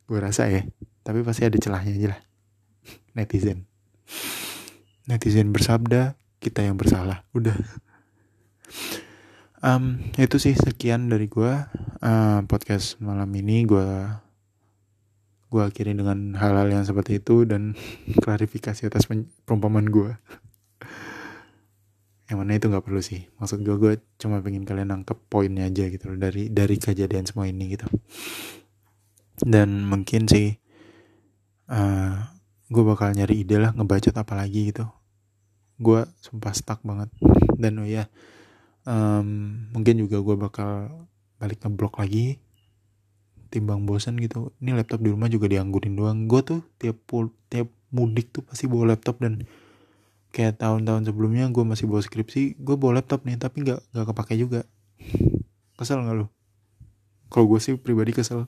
Gue 0.07 0.19
rasa 0.23 0.47
ya. 0.47 0.63
Tapi 1.03 1.19
pasti 1.23 1.43
ada 1.43 1.59
celahnya 1.59 1.91
aja 1.99 2.07
lah. 2.15 2.19
Netizen. 3.19 3.67
Netizen 5.07 5.51
bersabda 5.51 6.15
kita 6.37 6.65
yang 6.65 6.77
bersalah. 6.77 7.25
Udah. 7.33 7.55
Um, 9.57 10.13
itu 10.21 10.37
sih 10.37 10.53
sekian 10.53 11.09
dari 11.09 11.25
gue 11.25 11.53
uh, 12.01 12.39
podcast 12.45 13.01
malam 13.01 13.29
ini. 13.33 13.65
Gue 13.65 13.87
gue 15.47 15.61
akhiri 15.63 15.95
dengan 15.95 16.35
hal-hal 16.35 16.67
yang 16.67 16.83
seperti 16.83 17.23
itu 17.23 17.47
dan 17.47 17.73
klarifikasi 18.23 18.91
atas 18.91 19.07
perumpamaan 19.47 19.87
gue 19.87 20.11
yang 22.27 22.43
mana 22.43 22.59
itu 22.59 22.67
nggak 22.67 22.83
perlu 22.83 22.99
sih. 22.99 23.23
Maksud 23.39 23.63
gue 23.63 23.75
gue 23.79 23.93
cuma 24.19 24.43
pengen 24.43 24.67
kalian 24.67 24.91
nangkep 24.91 25.15
poinnya 25.31 25.71
aja 25.71 25.87
gitu 25.87 26.11
loh 26.11 26.19
dari 26.19 26.51
dari 26.51 26.75
kejadian 26.75 27.23
semua 27.23 27.47
ini 27.47 27.71
gitu. 27.71 27.87
Dan 29.39 29.87
mungkin 29.87 30.27
sih 30.27 30.51
uh, 31.71 31.75
eh, 31.75 32.13
gue 32.67 32.83
bakal 32.83 33.15
nyari 33.15 33.47
ide 33.47 33.63
lah 33.63 33.71
ngebacot 33.71 34.11
apa 34.11 34.33
lagi 34.35 34.75
gitu 34.75 34.96
gue 35.77 36.05
sumpah 36.21 36.53
stuck 36.53 36.81
banget. 36.83 37.09
Dan 37.57 37.81
oh 37.81 37.87
ya 37.87 38.09
um, 38.85 39.69
mungkin 39.73 39.97
juga 40.01 40.21
gue 40.21 40.35
bakal 40.37 40.71
balik 41.37 41.61
ngeblok 41.61 42.01
lagi 42.01 42.41
timbang 43.49 43.87
bosan 43.87 44.19
gitu. 44.19 44.51
Ini 44.59 44.75
laptop 44.75 45.01
di 45.01 45.09
rumah 45.13 45.31
juga 45.31 45.47
dianggurin 45.47 45.95
doang. 45.95 46.27
Gue 46.27 46.43
tuh 46.43 46.61
tiap 46.81 46.97
pul 47.07 47.31
tiap 47.47 47.71
mudik 47.93 48.35
tuh 48.35 48.43
pasti 48.43 48.67
bawa 48.67 48.97
laptop 48.97 49.23
dan 49.23 49.47
kayak 50.35 50.59
tahun-tahun 50.59 51.07
sebelumnya 51.07 51.47
gue 51.49 51.63
masih 51.63 51.87
bawa 51.87 52.03
skripsi 52.03 52.59
gue 52.59 52.75
bawa 52.75 52.99
laptop 52.99 53.23
nih 53.23 53.39
tapi 53.39 53.63
nggak 53.63 53.79
nggak 53.95 54.05
kepake 54.11 54.35
juga. 54.35 54.67
Kesel 55.79 56.03
nggak 56.03 56.17
lo 56.19 56.27
kalau 57.27 57.45
gue 57.53 57.59
sih 57.59 57.75
pribadi 57.75 58.15
kesel. 58.15 58.47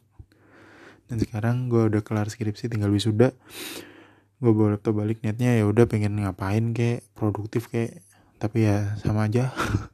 Dan 1.09 1.17
sekarang 1.17 1.73
gue 1.73 1.89
udah 1.89 2.01
kelar 2.05 2.29
skripsi 2.29 2.69
tinggal 2.69 2.93
wisuda 2.93 3.33
gue 4.39 4.51
bawa 4.55 4.79
laptop 4.79 4.95
balik 5.03 5.19
niatnya 5.19 5.59
ya 5.59 5.67
udah 5.67 5.83
pengen 5.83 6.15
ngapain 6.23 6.71
kayak 6.71 7.03
produktif 7.11 7.67
kayak 7.67 8.03
tapi 8.39 8.67
ya 8.67 8.95
sama 8.99 9.27
aja. 9.27 9.51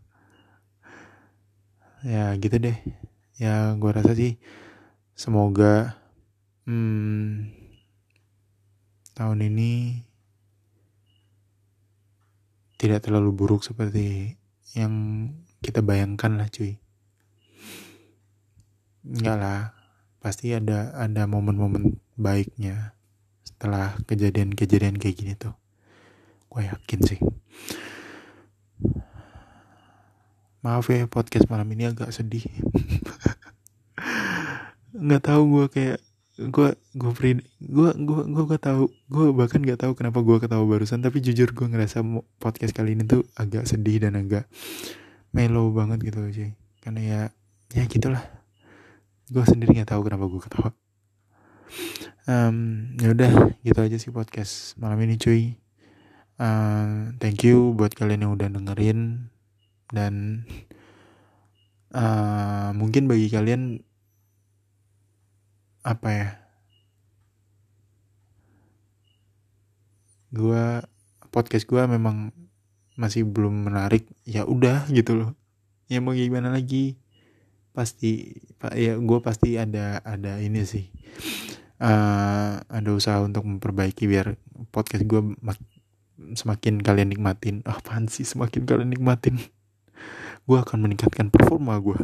Ya 2.05 2.37
gitu 2.37 2.61
deh. 2.61 2.77
Ya 3.41 3.73
gue 3.73 3.89
rasa 3.89 4.13
sih 4.13 4.37
Semoga 5.15 5.95
hmm, 6.67 7.49
tahun 9.15 9.39
ini 9.47 10.03
tidak 12.75 13.07
terlalu 13.07 13.31
buruk 13.31 13.63
seperti 13.63 14.35
yang 14.75 14.93
kita 15.63 15.79
bayangkan 15.79 16.35
lah 16.35 16.51
cuy. 16.51 16.75
Enggak 19.07 19.37
lah, 19.39 19.61
pasti 20.19 20.51
ada 20.51 20.91
ada 20.99 21.23
momen-momen 21.31 21.95
baiknya 22.19 22.94
setelah 23.55 23.95
kejadian-kejadian 24.03 24.99
kayak 24.99 25.15
gini 25.15 25.33
tuh. 25.39 25.55
Gue 26.51 26.67
yakin 26.67 26.99
sih. 27.07 27.19
Maaf 30.59 30.91
ya 30.91 31.07
podcast 31.07 31.47
malam 31.47 31.71
ini 31.71 31.87
agak 31.87 32.11
sedih. 32.11 32.43
nggak 34.95 35.23
tahu 35.23 35.41
gue 35.47 35.65
kayak 35.71 35.99
gue 36.35 36.69
gue 36.75 37.11
gue 37.63 37.89
gue 37.95 38.21
gue 38.27 38.43
gak 38.43 38.63
tahu 38.63 38.91
gue 38.91 39.25
bahkan 39.31 39.59
nggak 39.63 39.79
tahu 39.87 39.95
kenapa 39.95 40.19
gue 40.19 40.35
ketawa 40.39 40.67
barusan 40.67 40.99
tapi 40.99 41.23
jujur 41.23 41.51
gue 41.55 41.67
ngerasa 41.67 42.03
podcast 42.43 42.75
kali 42.75 42.95
ini 42.95 43.07
tuh 43.07 43.23
agak 43.39 43.67
sedih 43.67 44.03
dan 44.03 44.19
agak 44.19 44.43
mellow 45.31 45.71
banget 45.71 46.11
gitu 46.11 46.19
cuy 46.27 46.51
karena 46.83 46.99
ya 47.03 47.21
ya 47.71 47.83
gitulah 47.87 48.23
gue 49.31 49.43
sendiri 49.47 49.79
nggak 49.79 49.95
tahu 49.95 50.03
kenapa 50.07 50.27
gue 50.27 50.41
ketawa 50.43 50.69
um, 52.25 52.89
ya 52.97 53.13
udah 53.13 53.31
gitu 53.61 53.79
aja 53.79 53.97
sih 53.97 54.11
podcast 54.13 54.77
malam 54.81 55.01
ini 55.01 55.17
cuy. 55.17 55.57
Uh, 56.35 57.15
thank 57.21 57.47
you 57.47 57.71
buat 57.73 57.95
kalian 57.95 58.27
yang 58.27 58.33
udah 58.35 58.49
dengerin. 58.51 59.31
Dan 59.93 60.43
uh, 61.93 62.73
mungkin 62.75 63.07
bagi 63.07 63.31
kalian 63.31 63.79
apa 65.85 66.09
ya? 66.11 66.27
Gue 70.35 70.83
podcast 71.31 71.63
gue 71.69 71.81
memang 71.87 72.35
masih 72.99 73.23
belum 73.23 73.71
menarik. 73.71 74.09
Ya 74.27 74.43
udah 74.43 74.89
gitu 74.91 75.15
loh. 75.15 75.31
Ya 75.87 76.01
mau 76.01 76.17
gimana 76.17 76.51
lagi? 76.51 76.99
Pasti 77.71 78.39
pak 78.55 78.73
ya 78.75 78.95
gue 78.95 79.19
pasti 79.19 79.59
ada 79.59 79.99
ada 80.01 80.39
ini 80.39 80.63
sih 80.63 80.87
uh, 81.79 82.61
ada 82.61 82.89
usaha 82.91 83.19
untuk 83.23 83.43
memperbaiki 83.47 84.07
biar 84.07 84.39
podcast 84.71 85.03
gue 85.07 85.21
semakin 86.35 86.79
kalian 86.79 87.11
nikmatin. 87.11 87.63
Oh, 87.67 87.79
sih 88.07 88.23
semakin 88.23 88.63
kalian 88.63 88.91
nikmatin? 88.91 89.39
Gue 90.45 90.57
akan 90.61 90.85
meningkatkan 90.85 91.33
performa 91.33 91.75
gue 91.81 91.97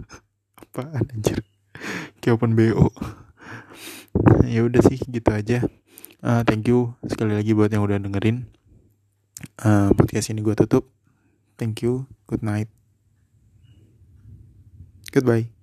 apa 0.58 0.82
anjir? 0.98 1.46
Kayak 2.20 2.42
open 2.42 2.58
bo 2.58 2.90
ya 4.46 4.68
udah 4.68 4.82
sih 4.84 5.00
gitu 5.00 5.30
aja. 5.32 5.64
Uh, 6.22 6.46
thank 6.46 6.68
you 6.70 6.94
sekali 7.08 7.34
lagi 7.34 7.56
buat 7.56 7.72
yang 7.72 7.86
udah 7.86 7.98
dengerin. 7.98 8.46
Uh, 9.58 9.90
podcast 9.98 10.30
ini 10.30 10.46
gue 10.46 10.54
tutup. 10.54 10.92
Thank 11.58 11.82
you. 11.82 12.06
Good 12.30 12.46
night. 12.46 12.70
Goodbye 15.12 15.61